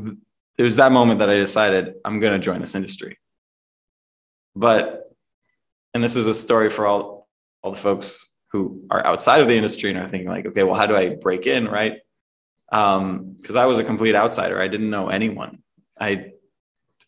it 0.57 0.63
was 0.63 0.75
that 0.75 0.91
moment 0.91 1.19
that 1.19 1.29
I 1.29 1.35
decided 1.35 1.95
I'm 2.05 2.19
going 2.19 2.33
to 2.33 2.43
join 2.43 2.61
this 2.61 2.75
industry. 2.75 3.17
But, 4.55 5.11
and 5.93 6.03
this 6.03 6.15
is 6.15 6.27
a 6.27 6.33
story 6.33 6.69
for 6.69 6.85
all, 6.85 7.27
all 7.63 7.71
the 7.71 7.77
folks 7.77 8.29
who 8.51 8.85
are 8.91 9.05
outside 9.05 9.41
of 9.41 9.47
the 9.47 9.55
industry 9.55 9.89
and 9.89 9.99
are 9.99 10.07
thinking 10.07 10.29
like, 10.29 10.45
okay, 10.45 10.63
well, 10.63 10.75
how 10.75 10.85
do 10.85 10.95
I 10.95 11.09
break 11.15 11.47
in? 11.47 11.67
Right. 11.67 12.01
Um, 12.71 13.35
cause 13.43 13.55
I 13.55 13.65
was 13.65 13.79
a 13.79 13.83
complete 13.83 14.15
outsider. 14.15 14.61
I 14.61 14.67
didn't 14.67 14.89
know 14.89 15.09
anyone. 15.09 15.63
I, 15.99 16.33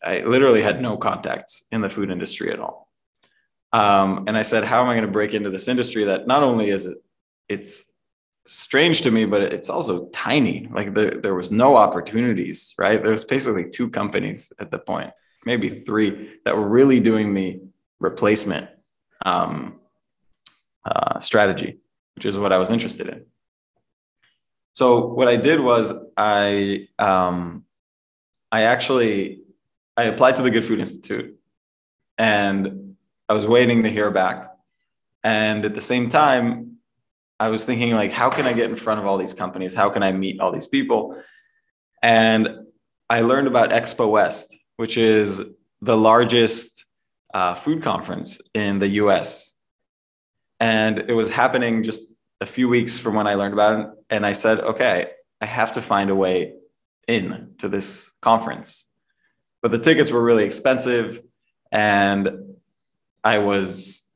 I 0.02 0.20
literally 0.20 0.62
had 0.62 0.80
no 0.80 0.96
contacts 0.96 1.64
in 1.70 1.80
the 1.80 1.90
food 1.90 2.10
industry 2.10 2.52
at 2.52 2.60
all. 2.60 2.85
Um, 3.72 4.24
and 4.26 4.36
I 4.36 4.42
said, 4.42 4.64
how 4.64 4.82
am 4.82 4.88
I 4.88 4.94
going 4.94 5.06
to 5.06 5.12
break 5.12 5.34
into 5.34 5.50
this 5.50 5.68
industry 5.68 6.04
that 6.04 6.26
not 6.26 6.42
only 6.42 6.70
is 6.70 6.86
it, 6.86 6.98
it's 7.48 7.92
strange 8.46 9.02
to 9.02 9.10
me, 9.10 9.24
but 9.24 9.42
it's 9.42 9.68
also 9.68 10.06
tiny. 10.06 10.68
Like 10.70 10.94
there, 10.94 11.10
there 11.10 11.34
was 11.34 11.50
no 11.50 11.76
opportunities, 11.76 12.74
right? 12.78 13.02
There 13.02 13.12
was 13.12 13.24
basically 13.24 13.68
two 13.70 13.90
companies 13.90 14.52
at 14.58 14.70
the 14.70 14.78
point. 14.78 15.12
maybe 15.46 15.68
three 15.68 16.36
that 16.44 16.54
were 16.54 16.68
really 16.68 17.00
doing 17.00 17.32
the 17.32 17.62
replacement 18.00 18.68
um, 19.24 19.80
uh, 20.84 21.18
strategy, 21.20 21.78
which 22.16 22.26
is 22.26 22.36
what 22.36 22.52
I 22.52 22.58
was 22.58 22.70
interested 22.70 23.08
in. 23.08 23.24
So 24.74 25.06
what 25.06 25.28
I 25.28 25.36
did 25.36 25.60
was 25.60 25.94
I 26.18 26.88
um, 26.98 27.64
I 28.52 28.62
actually 28.62 29.40
I 29.96 30.04
applied 30.04 30.36
to 30.36 30.42
the 30.42 30.50
Good 30.50 30.66
Food 30.66 30.80
Institute, 30.80 31.38
and 32.18 32.85
I 33.28 33.34
was 33.34 33.46
waiting 33.46 33.82
to 33.82 33.90
hear 33.90 34.10
back. 34.10 34.50
And 35.24 35.64
at 35.64 35.74
the 35.74 35.80
same 35.80 36.08
time, 36.08 36.76
I 37.38 37.48
was 37.48 37.64
thinking 37.64 37.92
like, 37.92 38.12
how 38.12 38.30
can 38.30 38.46
I 38.46 38.52
get 38.52 38.70
in 38.70 38.76
front 38.76 39.00
of 39.00 39.06
all 39.06 39.18
these 39.18 39.34
companies? 39.34 39.74
How 39.74 39.90
can 39.90 40.02
I 40.02 40.12
meet 40.12 40.40
all 40.40 40.52
these 40.52 40.66
people? 40.66 41.20
And 42.02 42.48
I 43.10 43.20
learned 43.20 43.48
about 43.48 43.70
Expo 43.70 44.10
West, 44.10 44.56
which 44.76 44.96
is 44.96 45.42
the 45.80 45.96
largest 45.96 46.86
uh, 47.34 47.54
food 47.54 47.82
conference 47.82 48.40
in 48.54 48.78
the 48.78 48.88
US. 48.88 49.54
And 50.60 50.98
it 51.08 51.12
was 51.12 51.28
happening 51.28 51.82
just 51.82 52.02
a 52.40 52.46
few 52.46 52.68
weeks 52.68 52.98
from 52.98 53.14
when 53.14 53.26
I 53.26 53.34
learned 53.34 53.52
about 53.52 53.80
it. 53.80 53.86
And 54.10 54.24
I 54.24 54.32
said, 54.32 54.60
okay, 54.60 55.10
I 55.40 55.46
have 55.46 55.72
to 55.72 55.82
find 55.82 56.10
a 56.10 56.14
way 56.14 56.54
in 57.08 57.54
to 57.58 57.68
this 57.68 58.14
conference. 58.22 58.90
But 59.62 59.70
the 59.70 59.78
tickets 59.78 60.10
were 60.10 60.22
really 60.22 60.44
expensive. 60.44 61.20
And 61.72 62.55
I 63.26 63.38
was, 63.38 64.08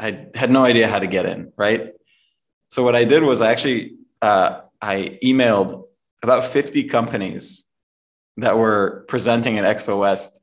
I 0.00 0.28
had 0.34 0.50
no 0.50 0.64
idea 0.64 0.88
how 0.88 0.98
to 0.98 1.06
get 1.06 1.26
in, 1.26 1.52
right? 1.58 1.92
So 2.70 2.82
what 2.82 2.96
I 2.96 3.04
did 3.04 3.22
was 3.22 3.42
I 3.42 3.50
actually, 3.50 3.96
uh, 4.22 4.62
I 4.80 5.18
emailed 5.22 5.84
about 6.22 6.46
50 6.46 6.84
companies 6.84 7.68
that 8.38 8.56
were 8.56 9.04
presenting 9.08 9.58
at 9.58 9.64
Expo 9.64 9.98
West, 9.98 10.40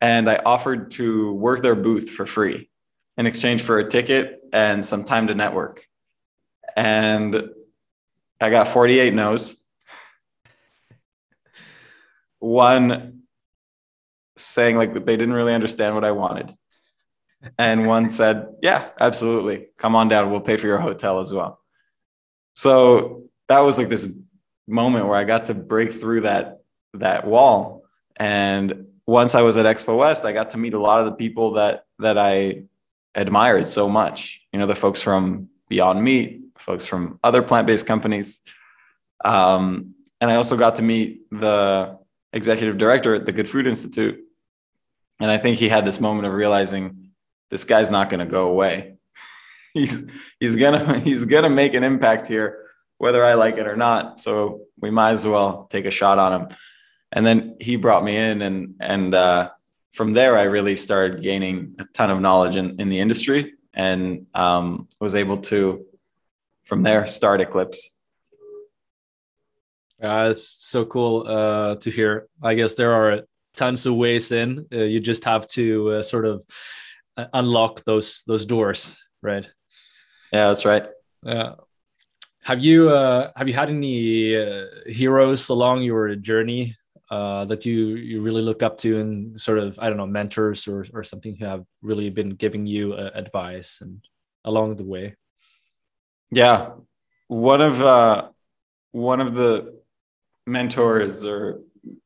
and 0.00 0.30
I 0.30 0.36
offered 0.36 0.92
to 0.92 1.32
work 1.32 1.62
their 1.62 1.74
booth 1.74 2.10
for 2.10 2.26
free 2.26 2.70
in 3.16 3.26
exchange 3.26 3.62
for 3.62 3.80
a 3.80 3.88
ticket 3.88 4.40
and 4.52 4.86
some 4.86 5.02
time 5.02 5.26
to 5.26 5.34
network. 5.34 5.84
And 6.76 7.42
I 8.40 8.50
got 8.50 8.68
48 8.68 9.12
no's. 9.12 9.64
One 12.38 13.22
saying 14.36 14.76
like 14.76 14.94
they 14.94 15.16
didn't 15.16 15.34
really 15.34 15.54
understand 15.54 15.96
what 15.96 16.04
I 16.04 16.12
wanted. 16.12 16.54
And 17.58 17.86
one 17.86 18.10
said, 18.10 18.48
Yeah, 18.62 18.88
absolutely. 18.98 19.68
Come 19.78 19.94
on 19.94 20.08
down. 20.08 20.30
We'll 20.30 20.40
pay 20.40 20.56
for 20.56 20.66
your 20.66 20.78
hotel 20.78 21.20
as 21.20 21.32
well. 21.32 21.60
So 22.54 23.24
that 23.48 23.60
was 23.60 23.78
like 23.78 23.88
this 23.88 24.12
moment 24.66 25.06
where 25.06 25.16
I 25.16 25.24
got 25.24 25.46
to 25.46 25.54
break 25.54 25.92
through 25.92 26.22
that 26.22 26.60
that 26.94 27.26
wall. 27.26 27.84
And 28.16 28.86
once 29.06 29.34
I 29.34 29.42
was 29.42 29.56
at 29.56 29.66
Expo 29.66 29.98
West, 29.98 30.24
I 30.24 30.32
got 30.32 30.50
to 30.50 30.58
meet 30.58 30.74
a 30.74 30.80
lot 30.80 31.00
of 31.00 31.06
the 31.06 31.12
people 31.12 31.52
that 31.52 31.84
that 31.98 32.18
I 32.18 32.64
admired 33.14 33.68
so 33.68 33.88
much. 33.88 34.42
You 34.52 34.58
know, 34.58 34.66
the 34.66 34.74
folks 34.74 35.00
from 35.00 35.48
Beyond 35.68 36.02
Meat, 36.02 36.40
folks 36.56 36.86
from 36.86 37.18
other 37.22 37.42
plant-based 37.42 37.86
companies. 37.86 38.42
Um, 39.24 39.94
and 40.20 40.30
I 40.30 40.36
also 40.36 40.56
got 40.56 40.76
to 40.76 40.82
meet 40.82 41.22
the 41.30 41.98
executive 42.32 42.78
director 42.78 43.14
at 43.14 43.26
the 43.26 43.32
Good 43.32 43.48
Food 43.48 43.66
Institute. 43.66 44.20
And 45.20 45.30
I 45.30 45.38
think 45.38 45.58
he 45.58 45.68
had 45.68 45.86
this 45.86 46.00
moment 46.00 46.26
of 46.26 46.34
realizing 46.34 47.05
this 47.50 47.64
guy's 47.64 47.90
not 47.90 48.10
going 48.10 48.20
to 48.20 48.30
go 48.30 48.48
away. 48.48 48.96
he's 49.74 50.10
he's 50.40 50.56
gonna 50.56 51.00
he's 51.04 51.24
gonna 51.24 51.50
make 51.50 51.74
an 51.74 51.84
impact 51.84 52.26
here, 52.26 52.66
whether 52.98 53.24
I 53.24 53.34
like 53.34 53.58
it 53.58 53.66
or 53.66 53.76
not. 53.76 54.20
So 54.20 54.62
we 54.80 54.90
might 54.90 55.12
as 55.12 55.26
well 55.26 55.66
take 55.70 55.84
a 55.84 55.90
shot 55.90 56.18
on 56.18 56.32
him 56.32 56.48
and 57.12 57.24
then 57.24 57.56
he 57.60 57.76
brought 57.76 58.04
me 58.04 58.16
in 58.16 58.42
and 58.42 58.74
and 58.80 59.14
uh, 59.14 59.50
from 59.92 60.12
there 60.12 60.36
i 60.38 60.42
really 60.42 60.76
started 60.76 61.22
gaining 61.22 61.74
a 61.78 61.84
ton 61.94 62.10
of 62.10 62.20
knowledge 62.20 62.56
in, 62.56 62.78
in 62.80 62.88
the 62.88 63.00
industry 63.00 63.54
and 63.74 64.26
um, 64.34 64.88
was 65.00 65.14
able 65.14 65.36
to 65.36 65.84
from 66.64 66.82
there 66.82 67.06
start 67.06 67.40
eclipse 67.40 67.96
uh, 70.02 70.28
it's 70.30 70.46
so 70.46 70.84
cool 70.84 71.26
uh, 71.26 71.74
to 71.76 71.90
hear 71.90 72.26
i 72.42 72.54
guess 72.54 72.74
there 72.74 72.92
are 72.92 73.22
tons 73.54 73.86
of 73.86 73.94
ways 73.94 74.32
in 74.32 74.66
uh, 74.72 74.82
you 74.82 75.00
just 75.00 75.24
have 75.24 75.46
to 75.46 75.92
uh, 75.92 76.02
sort 76.02 76.26
of 76.26 76.42
unlock 77.32 77.84
those 77.84 78.22
those 78.26 78.44
doors 78.44 78.98
right? 79.22 79.48
Yeah 80.32 80.48
that's 80.48 80.64
right. 80.64 80.84
Yeah. 81.22 81.54
Have 82.44 82.62
you 82.62 82.90
uh, 82.90 83.32
have 83.36 83.48
you 83.48 83.54
had 83.54 83.70
any 83.70 84.36
uh, 84.36 84.66
heroes 84.86 85.48
along 85.48 85.82
your 85.82 86.14
journey 86.14 86.76
uh, 87.10 87.44
that 87.46 87.66
you 87.66 87.96
you 87.96 88.22
really 88.22 88.42
look 88.42 88.62
up 88.62 88.78
to 88.78 89.00
and 89.00 89.40
sort 89.40 89.58
of 89.58 89.78
I 89.78 89.88
don't 89.88 89.96
know 89.96 90.06
mentors 90.06 90.68
or 90.68 90.86
or 90.94 91.02
something 91.02 91.36
who 91.36 91.44
have 91.44 91.64
really 91.82 92.10
been 92.10 92.30
giving 92.30 92.66
you 92.66 92.94
uh, 92.94 93.10
advice 93.14 93.80
and 93.80 94.00
along 94.44 94.76
the 94.76 94.84
way? 94.84 95.16
Yeah, 96.30 96.70
one 97.26 97.60
of 97.60 97.82
uh, 97.82 98.28
one 98.92 99.20
of 99.20 99.34
the 99.34 99.80
mentors 100.46 101.24
or 101.24 101.60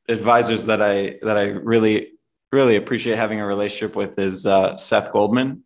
advisors 0.09 0.67
that 0.67 0.81
I 0.81 1.19
that 1.23 1.37
I 1.37 1.49
really 1.49 2.13
really 2.53 2.77
appreciate 2.77 3.17
having 3.17 3.41
a 3.41 3.47
relationship 3.47 3.97
with 3.97 4.19
is 4.19 4.47
uh, 4.47 4.77
Seth 4.77 5.13
Goldman. 5.13 5.63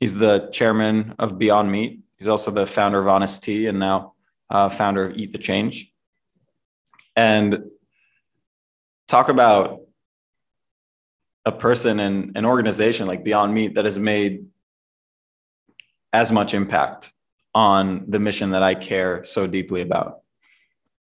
He's 0.00 0.14
the 0.14 0.48
chairman 0.52 1.14
of 1.18 1.38
Beyond 1.38 1.70
Meat. 1.70 2.00
He's 2.18 2.28
also 2.28 2.50
the 2.50 2.66
founder 2.66 2.98
of 2.98 3.08
Honest 3.08 3.44
Tea 3.44 3.66
and 3.66 3.78
now 3.78 4.14
uh, 4.50 4.68
founder 4.68 5.06
of 5.06 5.16
Eat 5.16 5.32
the 5.32 5.38
Change. 5.38 5.92
And 7.16 7.64
talk 9.08 9.28
about 9.28 9.80
a 11.44 11.52
person 11.52 12.00
and 12.00 12.36
an 12.36 12.44
organization 12.44 13.06
like 13.06 13.24
Beyond 13.24 13.52
Meat 13.52 13.74
that 13.74 13.84
has 13.84 13.98
made 13.98 14.46
as 16.12 16.32
much 16.32 16.54
impact 16.54 17.12
on 17.54 18.04
the 18.08 18.18
mission 18.18 18.50
that 18.50 18.62
I 18.62 18.74
care 18.74 19.24
so 19.24 19.46
deeply 19.46 19.82
about. 19.82 20.20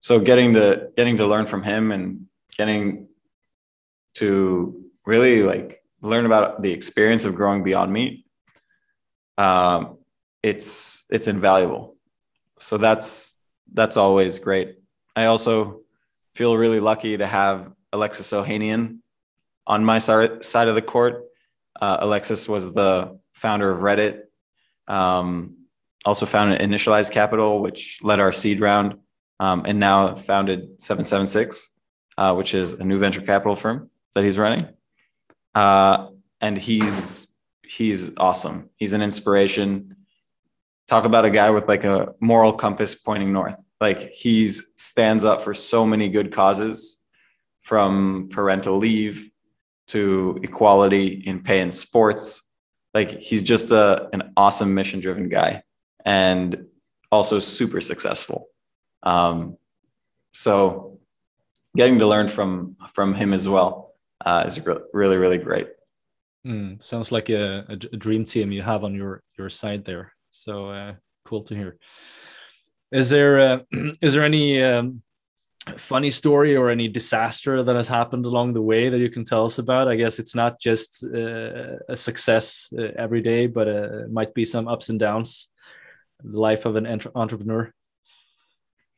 So 0.00 0.20
getting 0.20 0.54
to 0.54 0.90
getting 0.96 1.16
to 1.18 1.26
learn 1.26 1.46
from 1.46 1.62
him 1.62 1.92
and 1.92 2.26
getting 2.56 3.08
to 4.14 4.85
really 5.06 5.42
like 5.42 5.82
learn 6.02 6.26
about 6.26 6.62
the 6.62 6.72
experience 6.72 7.24
of 7.24 7.34
growing 7.34 7.62
Beyond 7.62 7.92
Meat, 7.92 8.26
um, 9.38 9.98
it's 10.42 11.06
it's 11.10 11.28
invaluable. 11.28 11.96
So 12.58 12.76
that's 12.76 13.38
that's 13.72 13.96
always 13.96 14.38
great. 14.38 14.76
I 15.14 15.26
also 15.26 15.80
feel 16.34 16.56
really 16.56 16.80
lucky 16.80 17.16
to 17.16 17.26
have 17.26 17.72
Alexis 17.92 18.32
Ohanian 18.32 18.98
on 19.66 19.84
my 19.84 19.98
side 19.98 20.68
of 20.68 20.74
the 20.74 20.82
court. 20.82 21.24
Uh, 21.80 21.98
Alexis 22.00 22.48
was 22.48 22.72
the 22.72 23.18
founder 23.32 23.70
of 23.70 23.80
Reddit, 23.80 24.22
um, 24.88 25.56
also 26.04 26.26
founded 26.26 26.60
Initialized 26.60 27.10
Capital, 27.10 27.60
which 27.60 27.98
led 28.02 28.20
our 28.20 28.32
seed 28.32 28.60
round, 28.60 28.98
um, 29.40 29.64
and 29.66 29.78
now 29.78 30.14
founded 30.14 30.80
776, 30.80 31.70
uh, 32.16 32.34
which 32.34 32.54
is 32.54 32.74
a 32.74 32.84
new 32.84 32.98
venture 32.98 33.20
capital 33.20 33.56
firm 33.56 33.90
that 34.14 34.24
he's 34.24 34.38
running. 34.38 34.68
Uh, 35.56 36.08
and 36.42 36.58
he's 36.58 37.32
he's 37.66 38.14
awesome. 38.18 38.68
He's 38.76 38.92
an 38.92 39.00
inspiration. 39.00 39.96
Talk 40.86 41.04
about 41.04 41.24
a 41.24 41.30
guy 41.30 41.50
with 41.50 41.66
like 41.66 41.82
a 41.82 42.14
moral 42.20 42.52
compass 42.52 42.94
pointing 42.94 43.32
north. 43.32 43.56
Like 43.80 44.10
he's 44.10 44.74
stands 44.76 45.24
up 45.24 45.40
for 45.40 45.54
so 45.54 45.86
many 45.86 46.10
good 46.10 46.30
causes 46.30 47.00
from 47.62 48.28
parental 48.30 48.76
leave 48.76 49.30
to 49.88 50.38
equality 50.42 51.22
in 51.26 51.42
pay 51.42 51.60
in 51.60 51.72
sports. 51.72 52.42
Like 52.92 53.08
he's 53.08 53.42
just 53.42 53.70
a, 53.70 54.08
an 54.12 54.34
awesome 54.36 54.74
mission 54.74 55.00
driven 55.00 55.28
guy 55.30 55.62
and 56.04 56.66
also 57.10 57.38
super 57.38 57.80
successful. 57.80 58.48
Um, 59.02 59.56
so 60.32 61.00
getting 61.74 61.98
to 62.00 62.06
learn 62.06 62.28
from 62.28 62.76
from 62.92 63.14
him 63.14 63.32
as 63.32 63.48
well 63.48 63.85
uh, 64.24 64.44
is 64.46 64.60
really 64.92 65.16
really 65.16 65.38
great. 65.38 65.68
Mm, 66.46 66.80
sounds 66.80 67.10
like 67.10 67.28
a, 67.28 67.64
a, 67.68 67.76
dream 67.76 68.24
team 68.24 68.52
you 68.52 68.62
have 68.62 68.84
on 68.84 68.94
your 68.94 69.22
your 69.36 69.50
side 69.50 69.84
there. 69.84 70.12
So 70.30 70.70
uh, 70.70 70.94
cool 71.24 71.42
to 71.44 71.54
hear. 71.56 71.76
Is 72.92 73.10
there 73.10 73.40
uh, 73.40 73.58
is 74.00 74.14
there 74.14 74.24
any 74.24 74.62
um, 74.62 75.02
funny 75.76 76.10
story 76.10 76.56
or 76.56 76.70
any 76.70 76.86
disaster 76.88 77.62
that 77.62 77.74
has 77.74 77.88
happened 77.88 78.26
along 78.26 78.52
the 78.52 78.62
way 78.62 78.88
that 78.88 78.98
you 78.98 79.10
can 79.10 79.24
tell 79.24 79.44
us 79.44 79.58
about? 79.58 79.88
I 79.88 79.96
guess 79.96 80.18
it's 80.18 80.34
not 80.34 80.60
just 80.60 81.04
uh, 81.04 81.78
a 81.88 81.96
success 81.96 82.72
uh, 82.78 82.92
every 82.96 83.22
day, 83.22 83.48
but 83.48 83.66
uh, 83.66 84.04
it 84.04 84.12
might 84.12 84.32
be 84.32 84.44
some 84.44 84.68
ups 84.68 84.88
and 84.88 85.00
downs. 85.00 85.48
The 86.22 86.40
life 86.40 86.64
of 86.64 86.76
an 86.76 86.86
entre 86.86 87.10
entrepreneur. 87.14 87.72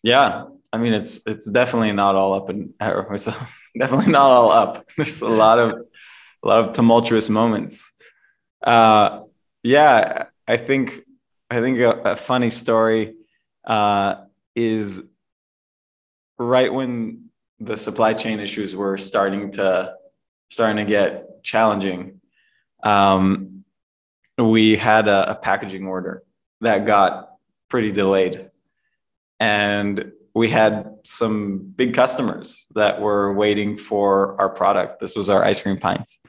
Yeah, 0.02 0.44
I 0.72 0.78
mean 0.78 0.92
it's 0.92 1.20
it's 1.26 1.50
definitely 1.50 1.92
not 1.92 2.14
all 2.14 2.34
up 2.34 2.48
and 2.48 2.76
definitely 2.78 4.12
not 4.12 4.30
all 4.30 4.50
up. 4.50 4.86
There's 4.96 5.20
a 5.22 5.28
lot 5.28 5.58
of 5.58 5.70
a 6.42 6.48
lot 6.48 6.64
of 6.64 6.74
tumultuous 6.74 7.28
moments. 7.28 7.92
Uh, 8.62 9.20
yeah, 9.62 10.26
I 10.46 10.56
think 10.56 11.00
I 11.50 11.60
think 11.60 11.78
a, 11.78 11.90
a 11.90 12.16
funny 12.16 12.50
story 12.50 13.14
uh, 13.66 14.24
is 14.54 15.08
right 16.38 16.72
when 16.72 17.30
the 17.60 17.76
supply 17.76 18.14
chain 18.14 18.40
issues 18.40 18.76
were 18.76 18.96
starting 18.98 19.50
to 19.52 19.94
starting 20.50 20.76
to 20.76 20.90
get 20.90 21.42
challenging, 21.42 22.20
um, 22.82 23.64
we 24.38 24.76
had 24.76 25.08
a, 25.08 25.32
a 25.32 25.34
packaging 25.34 25.86
order 25.86 26.22
that 26.60 26.86
got 26.86 27.32
pretty 27.68 27.92
delayed. 27.92 28.50
And 29.40 30.12
we 30.38 30.48
had 30.48 30.88
some 31.02 31.58
big 31.74 31.94
customers 31.94 32.66
that 32.76 33.00
were 33.00 33.32
waiting 33.34 33.76
for 33.76 34.40
our 34.40 34.48
product. 34.48 35.00
This 35.00 35.16
was 35.16 35.28
our 35.30 35.44
ice 35.44 35.60
cream 35.60 35.78
pints. 35.78 36.20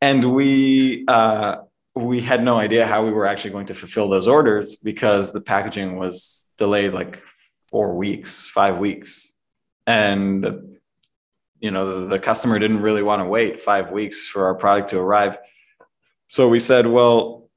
And 0.00 0.32
we, 0.32 1.04
uh, 1.08 1.56
we 1.96 2.20
had 2.20 2.44
no 2.44 2.56
idea 2.56 2.86
how 2.86 3.04
we 3.04 3.10
were 3.10 3.26
actually 3.26 3.50
going 3.50 3.66
to 3.66 3.74
fulfill 3.74 4.08
those 4.08 4.28
orders 4.28 4.76
because 4.76 5.32
the 5.32 5.40
packaging 5.40 5.96
was 5.96 6.46
delayed 6.56 6.92
like 6.92 7.16
four 7.68 7.96
weeks, 7.96 8.46
five 8.46 8.78
weeks. 8.78 9.32
And, 9.88 10.78
you 11.58 11.72
know, 11.72 12.02
the, 12.02 12.06
the 12.06 12.18
customer 12.20 12.60
didn't 12.60 12.82
really 12.82 13.02
want 13.02 13.20
to 13.22 13.28
wait 13.28 13.58
five 13.58 13.90
weeks 13.90 14.28
for 14.28 14.46
our 14.46 14.54
product 14.54 14.90
to 14.90 15.00
arrive. 15.00 15.36
So 16.28 16.48
we 16.48 16.60
said, 16.60 16.86
well, 16.86 17.50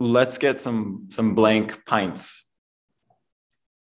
let's 0.00 0.38
get 0.38 0.58
some 0.58 1.08
some 1.10 1.34
blank 1.34 1.84
pints 1.84 2.47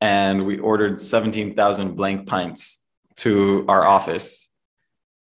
and 0.02 0.46
we 0.46 0.60
ordered 0.60 1.00
17,000 1.00 1.96
blank 1.96 2.28
pints 2.28 2.86
to 3.18 3.66
our 3.68 3.88
office. 3.88 4.50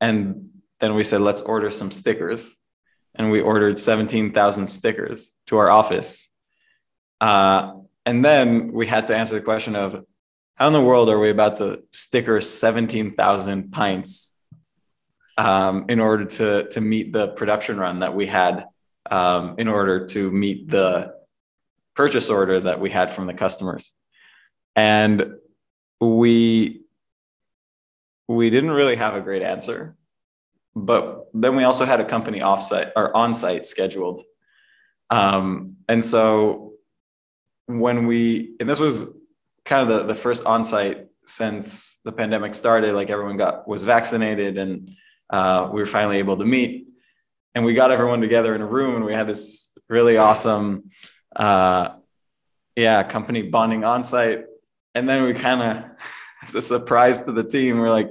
And 0.01 0.49
then 0.80 0.95
we 0.95 1.03
said 1.03 1.21
let's 1.21 1.41
order 1.41 1.71
some 1.71 1.91
stickers. 1.91 2.60
And 3.15 3.32
we 3.32 3.41
ordered 3.41 3.80
17,000 3.80 4.67
stickers 4.67 5.34
to 5.47 5.58
our 5.58 5.71
office. 5.71 6.32
Uh, 7.19 7.73
and 8.06 8.23
then 8.23 8.71
we 8.71 8.86
had 8.86 9.08
to 9.08 9.15
answer 9.15 9.36
the 9.36 9.41
question 9.41 9.75
of 9.75 10.06
how 10.56 10.67
in 10.67 10.73
the 10.73 10.82
world 10.82 11.10
are 11.10 11.19
we 11.19 11.30
about 11.30 11.58
to 11.58 11.84
sticker 11.91 12.41
17,000 12.41 13.71
pints 13.71 14.34
um, 15.38 15.86
in 15.89 15.99
order 15.99 16.25
to 16.25 16.67
to 16.69 16.82
meet 16.82 17.13
the 17.13 17.30
production 17.30 17.77
run 17.77 17.99
that 17.99 18.13
we 18.15 18.25
had 18.25 18.65
um, 19.10 19.56
in 19.58 19.67
order 19.67 20.06
to 20.06 20.32
meet 20.32 20.67
the 20.67 21.13
purchase 21.95 22.30
order 22.30 22.60
that 22.60 22.80
we 22.80 22.89
had 22.89 23.12
from 23.12 23.27
the 23.27 23.34
customers. 23.34 23.93
And 24.78 25.34
we 26.00 26.84
we 28.30 28.50
didn't 28.50 28.72
really 28.72 28.96
have 28.96 29.16
a 29.16 29.22
great 29.22 29.42
answer. 29.42 29.98
But 30.76 31.28
then 31.34 31.56
we 31.56 31.63
also 31.63 31.86
had 31.86 32.00
a 32.00 32.06
company 32.06 32.40
offsite 32.40 32.92
or 32.96 33.16
on-site 33.16 33.66
scheduled. 33.66 34.24
Um, 35.10 35.78
and 35.90 36.04
so 36.04 36.74
when 37.66 38.06
we 38.06 38.56
and 38.60 38.70
this 38.70 38.80
was 38.80 39.12
kind 39.66 39.82
of 39.82 39.98
the, 39.98 40.04
the 40.06 40.16
first 40.16 40.46
on-site 40.46 41.08
since 41.26 41.98
the 42.06 42.12
pandemic 42.12 42.54
started, 42.54 42.94
like 42.94 43.10
everyone 43.10 43.36
got 43.36 43.68
was 43.68 43.84
vaccinated 43.84 44.58
and 44.58 44.92
uh, 45.30 45.70
we 45.74 45.82
were 45.82 45.88
finally 45.88 46.20
able 46.20 46.38
to 46.38 46.46
meet 46.46 46.88
and 47.58 47.66
we 47.66 47.74
got 47.74 47.92
everyone 47.92 48.22
together 48.22 48.54
in 48.54 48.62
a 48.62 48.66
room 48.66 48.96
and 48.96 49.04
we 49.04 49.13
had 49.13 49.26
this 49.26 49.76
really 49.90 50.18
awesome 50.18 50.92
uh, 51.36 51.90
yeah 52.76 53.02
company 53.02 53.42
bonding 53.42 53.84
on 53.84 54.04
site 54.04 54.46
and 54.97 55.07
then 55.07 55.23
we 55.23 55.33
kind 55.33 55.62
of 55.62 55.86
as 56.43 56.55
a 56.55 56.62
surprise 56.62 57.21
to 57.23 57.31
the 57.31 57.43
team 57.43 57.79
we're 57.79 57.89
like 57.89 58.10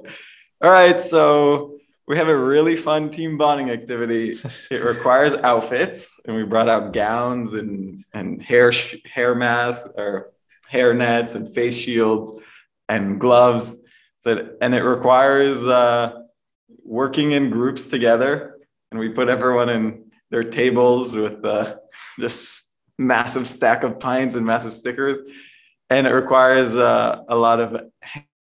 all 0.63 0.71
right 0.71 1.01
so 1.01 1.77
we 2.07 2.17
have 2.17 2.29
a 2.29 2.37
really 2.37 2.77
fun 2.77 3.11
team 3.11 3.37
bonding 3.37 3.71
activity. 3.71 4.39
It 4.71 4.85
requires 4.85 5.35
outfits. 5.35 6.21
And 6.25 6.37
we 6.37 6.45
brought 6.45 6.69
out 6.69 6.93
gowns 6.93 7.55
and 7.55 7.99
and 8.15 8.43
hair 8.43 8.71
hair 9.05 9.35
masks 9.35 9.93
or 9.97 10.33
hair 10.69 10.95
nets 10.95 11.35
and 11.35 11.53
face 11.53 11.77
shields 11.77 12.33
and 12.89 13.21
gloves. 13.21 13.77
So, 14.21 14.51
and 14.61 14.75
it 14.75 14.83
requires 14.83 15.67
uh, 15.67 16.23
working 16.85 17.33
in 17.33 17.51
groups 17.51 17.89
together. 17.89 18.57
And 18.91 19.01
we 19.01 19.09
put 19.09 19.29
everyone 19.29 19.69
in 19.69 20.11
their 20.31 20.45
tables 20.45 21.17
with 21.17 21.45
uh, 21.45 21.77
just 22.21 22.73
massive 22.99 23.47
stack 23.47 23.83
of 23.83 23.99
pints 23.99 24.37
and 24.37 24.47
massive 24.47 24.73
stickers 24.73 25.19
and 25.91 26.07
it 26.07 26.11
requires 26.11 26.77
uh, 26.77 27.23
a 27.29 27.37
lot 27.37 27.61
of 27.61 27.81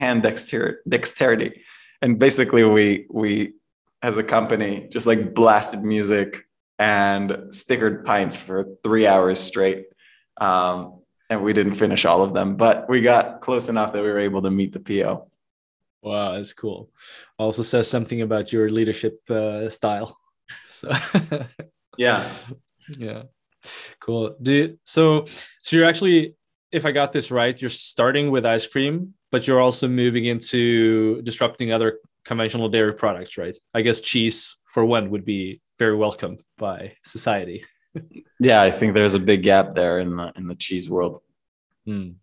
hand 0.00 0.22
dexterity. 0.22 1.62
And 2.02 2.18
basically 2.18 2.64
we 2.64 3.06
we 3.10 3.54
as 4.02 4.18
a 4.18 4.24
company 4.24 4.88
just 4.90 5.06
like 5.06 5.34
blasted 5.34 5.82
music 5.82 6.46
and 6.78 7.30
stickered 7.50 8.04
pints 8.04 8.36
for 8.36 8.64
three 8.82 9.06
hours 9.06 9.38
straight 9.38 9.86
um, 10.40 11.00
and 11.28 11.44
we 11.44 11.52
didn't 11.52 11.74
finish 11.74 12.06
all 12.06 12.22
of 12.22 12.32
them 12.32 12.56
but 12.56 12.88
we 12.88 13.02
got 13.02 13.42
close 13.42 13.68
enough 13.68 13.92
that 13.92 14.02
we 14.02 14.08
were 14.08 14.18
able 14.18 14.40
to 14.40 14.50
meet 14.50 14.72
the 14.72 14.80
po 14.80 15.28
wow 16.02 16.32
that's 16.32 16.54
cool. 16.54 16.90
Also 17.38 17.62
says 17.62 17.88
something 17.88 18.22
about 18.22 18.52
your 18.52 18.70
leadership 18.70 19.20
uh, 19.30 19.68
style. 19.70 20.16
So 20.68 20.90
yeah. 21.96 22.28
Yeah. 22.98 23.22
Cool. 24.00 24.34
Do 24.42 24.76
so 24.84 25.24
so 25.60 25.76
you're 25.76 25.86
actually 25.86 26.34
if 26.72 26.86
i 26.86 26.92
got 26.92 27.12
this 27.12 27.30
right 27.30 27.60
you're 27.60 27.70
starting 27.70 28.30
with 28.30 28.46
ice 28.46 28.66
cream 28.66 29.14
but 29.30 29.46
you're 29.46 29.60
also 29.60 29.88
moving 29.88 30.26
into 30.26 31.22
disrupting 31.22 31.72
other 31.72 31.98
conventional 32.24 32.68
dairy 32.68 32.94
products 32.94 33.38
right? 33.38 33.56
I 33.74 33.82
guess 33.82 34.00
cheese 34.00 34.56
for 34.66 34.84
one 34.84 35.10
would 35.10 35.24
be 35.24 35.60
very 35.78 35.96
welcome 35.96 36.38
by 36.58 36.96
society. 37.04 37.64
Yeah 38.38 38.62
i 38.62 38.70
think 38.70 38.94
there's 38.94 39.14
a 39.14 39.18
big 39.18 39.42
gap 39.42 39.70
there 39.74 39.98
in 39.98 40.14
the 40.16 40.32
in 40.36 40.46
the 40.46 40.54
cheese 40.54 40.88
world. 40.88 41.22
Mm. 41.88 42.14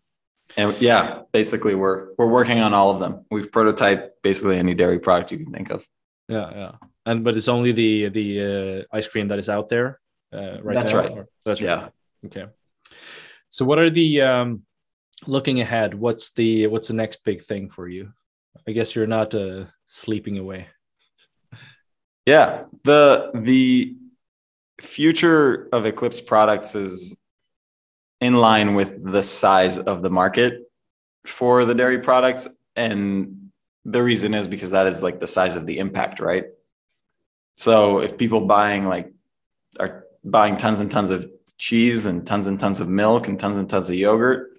and 0.56 0.74
yeah 0.80 1.22
basically 1.32 1.74
we're 1.74 2.14
we're 2.16 2.32
working 2.38 2.60
on 2.60 2.72
all 2.72 2.90
of 2.90 3.00
them. 3.00 3.26
We've 3.30 3.50
prototyped 3.50 4.08
basically 4.22 4.56
any 4.56 4.74
dairy 4.74 4.98
product 4.98 5.30
you 5.30 5.38
can 5.38 5.52
think 5.52 5.70
of. 5.70 5.86
Yeah 6.26 6.50
yeah. 6.60 6.72
And 7.04 7.22
but 7.22 7.36
it's 7.36 7.48
only 7.48 7.72
the 7.72 8.08
the 8.08 8.28
uh, 8.90 8.96
ice 8.96 9.08
cream 9.08 9.28
that 9.28 9.38
is 9.38 9.50
out 9.50 9.68
there 9.68 10.00
uh, 10.32 10.56
right 10.62 10.74
that's 10.74 10.94
now, 10.94 11.00
right. 11.00 11.12
or? 11.12 11.28
that's 11.44 11.60
yeah. 11.60 11.82
Right. 11.82 11.92
okay 12.26 12.46
so 13.48 13.64
what 13.64 13.78
are 13.78 13.90
the 13.90 14.20
um 14.20 14.62
looking 15.26 15.60
ahead 15.60 15.94
what's 15.94 16.32
the 16.32 16.66
what's 16.68 16.88
the 16.88 16.94
next 16.94 17.24
big 17.24 17.42
thing 17.42 17.68
for 17.68 17.88
you? 17.88 18.12
I 18.66 18.72
guess 18.72 18.94
you're 18.94 19.06
not 19.06 19.34
uh, 19.34 19.64
sleeping 19.86 20.38
away. 20.38 20.68
Yeah 22.26 22.64
the 22.84 23.30
the 23.34 23.96
future 24.80 25.68
of 25.72 25.86
Eclipse 25.86 26.20
products 26.20 26.74
is 26.74 27.18
in 28.20 28.34
line 28.34 28.74
with 28.74 29.02
the 29.04 29.22
size 29.22 29.78
of 29.78 30.02
the 30.02 30.10
market 30.10 30.62
for 31.26 31.64
the 31.64 31.74
dairy 31.74 31.98
products. 31.98 32.48
And 32.76 33.50
the 33.84 34.02
reason 34.02 34.34
is 34.34 34.48
because 34.48 34.70
that 34.70 34.86
is 34.86 35.02
like 35.02 35.20
the 35.20 35.26
size 35.26 35.56
of 35.56 35.66
the 35.66 35.78
impact 35.78 36.20
right? 36.20 36.44
So 37.54 38.00
if 38.00 38.16
people 38.16 38.42
buying 38.42 38.86
like 38.86 39.12
are 39.80 40.04
buying 40.24 40.56
tons 40.56 40.80
and 40.80 40.90
tons 40.90 41.10
of 41.10 41.28
cheese 41.58 42.06
and 42.06 42.26
tons 42.26 42.46
and 42.46 42.58
tons 42.58 42.80
of 42.80 42.88
milk 42.88 43.28
and 43.28 43.38
tons 43.38 43.56
and 43.56 43.68
tons 43.68 43.90
of 43.90 43.96
yogurt, 43.96 44.58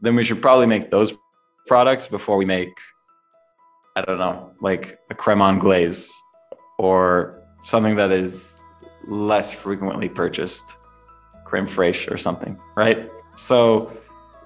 then 0.00 0.14
we 0.14 0.24
should 0.24 0.42
probably 0.42 0.66
make 0.66 0.90
those 0.90 1.14
products 1.66 2.08
before 2.08 2.36
we 2.36 2.44
make, 2.44 2.72
I 3.96 4.02
don't 4.02 4.18
know, 4.18 4.52
like 4.60 4.98
a 5.10 5.14
creme 5.14 5.40
anglaise 5.40 6.12
or 6.78 7.42
something 7.62 7.96
that 7.96 8.10
is 8.10 8.60
less 9.06 9.52
frequently 9.52 10.08
purchased, 10.08 10.76
creme 11.44 11.66
fraiche 11.66 12.10
or 12.10 12.16
something, 12.16 12.58
right? 12.76 13.10
So 13.36 13.96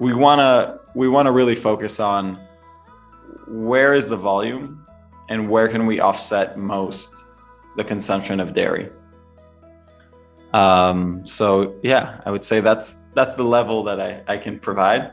we 0.00 0.12
want 0.12 0.40
to 0.40 0.80
we 0.94 1.08
want 1.08 1.26
to 1.26 1.32
really 1.32 1.54
focus 1.54 1.98
on 1.98 2.38
where 3.48 3.94
is 3.94 4.06
the 4.06 4.16
volume 4.16 4.86
and 5.28 5.48
where 5.48 5.68
can 5.68 5.86
we 5.86 6.00
offset 6.00 6.58
most 6.58 7.26
the 7.76 7.84
consumption 7.84 8.38
of 8.38 8.52
dairy. 8.52 8.90
Um, 10.54 11.24
so 11.24 11.74
yeah, 11.82 12.20
I 12.24 12.30
would 12.30 12.44
say 12.44 12.60
that's 12.60 13.00
that's 13.14 13.34
the 13.34 13.42
level 13.42 13.82
that 13.82 14.00
I, 14.00 14.22
I 14.28 14.38
can 14.38 14.58
provide. 14.60 15.10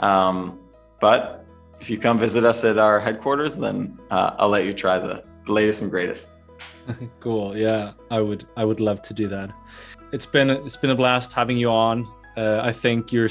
Um, 0.00 0.58
but 1.00 1.46
if 1.80 1.88
you 1.88 1.96
come 1.96 2.18
visit 2.18 2.44
us 2.44 2.64
at 2.64 2.76
our 2.76 2.98
headquarters, 2.98 3.56
then 3.56 3.98
uh, 4.10 4.34
I'll 4.38 4.48
let 4.48 4.66
you 4.66 4.74
try 4.74 4.98
the, 4.98 5.24
the 5.46 5.52
latest 5.52 5.82
and 5.82 5.90
greatest. 5.90 6.38
cool. 7.20 7.56
Yeah, 7.56 7.92
I 8.10 8.20
would 8.20 8.48
I 8.56 8.64
would 8.64 8.80
love 8.80 9.00
to 9.02 9.14
do 9.14 9.28
that. 9.28 9.50
It's 10.12 10.26
been 10.26 10.50
it's 10.50 10.76
been 10.76 10.90
a 10.90 10.96
blast 10.96 11.32
having 11.32 11.56
you 11.56 11.70
on. 11.70 12.08
Uh, 12.36 12.60
I 12.62 12.72
think 12.72 13.12
you're 13.12 13.28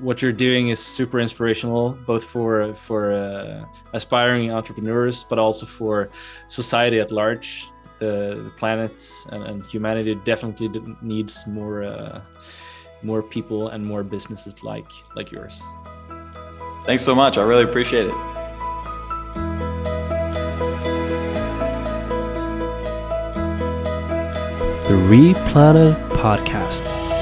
what 0.00 0.22
you're 0.22 0.32
doing 0.32 0.68
is 0.68 0.78
super 0.78 1.18
inspirational, 1.18 1.98
both 2.06 2.22
for 2.22 2.74
for 2.74 3.12
uh, 3.12 3.64
aspiring 3.92 4.52
entrepreneurs, 4.52 5.24
but 5.24 5.40
also 5.40 5.66
for 5.66 6.10
society 6.46 7.00
at 7.00 7.10
large 7.10 7.72
the, 8.02 8.42
the 8.44 8.52
planet 8.58 9.08
and, 9.30 9.44
and, 9.44 9.66
humanity 9.66 10.16
definitely 10.24 10.68
needs 11.00 11.46
more 11.46 11.84
uh, 11.84 12.20
more 13.02 13.22
people 13.22 13.68
and 13.68 13.86
more 13.86 14.02
businesses 14.02 14.54
like 14.64 14.90
like 15.14 15.30
yours. 15.30 15.62
Thanks 16.84 17.04
so 17.04 17.14
much. 17.14 17.38
I 17.38 17.42
really 17.42 17.62
appreciate 17.62 18.06
it. 18.06 18.14
The 24.88 24.98
Replanet 25.08 25.94
Podcast. 26.10 27.21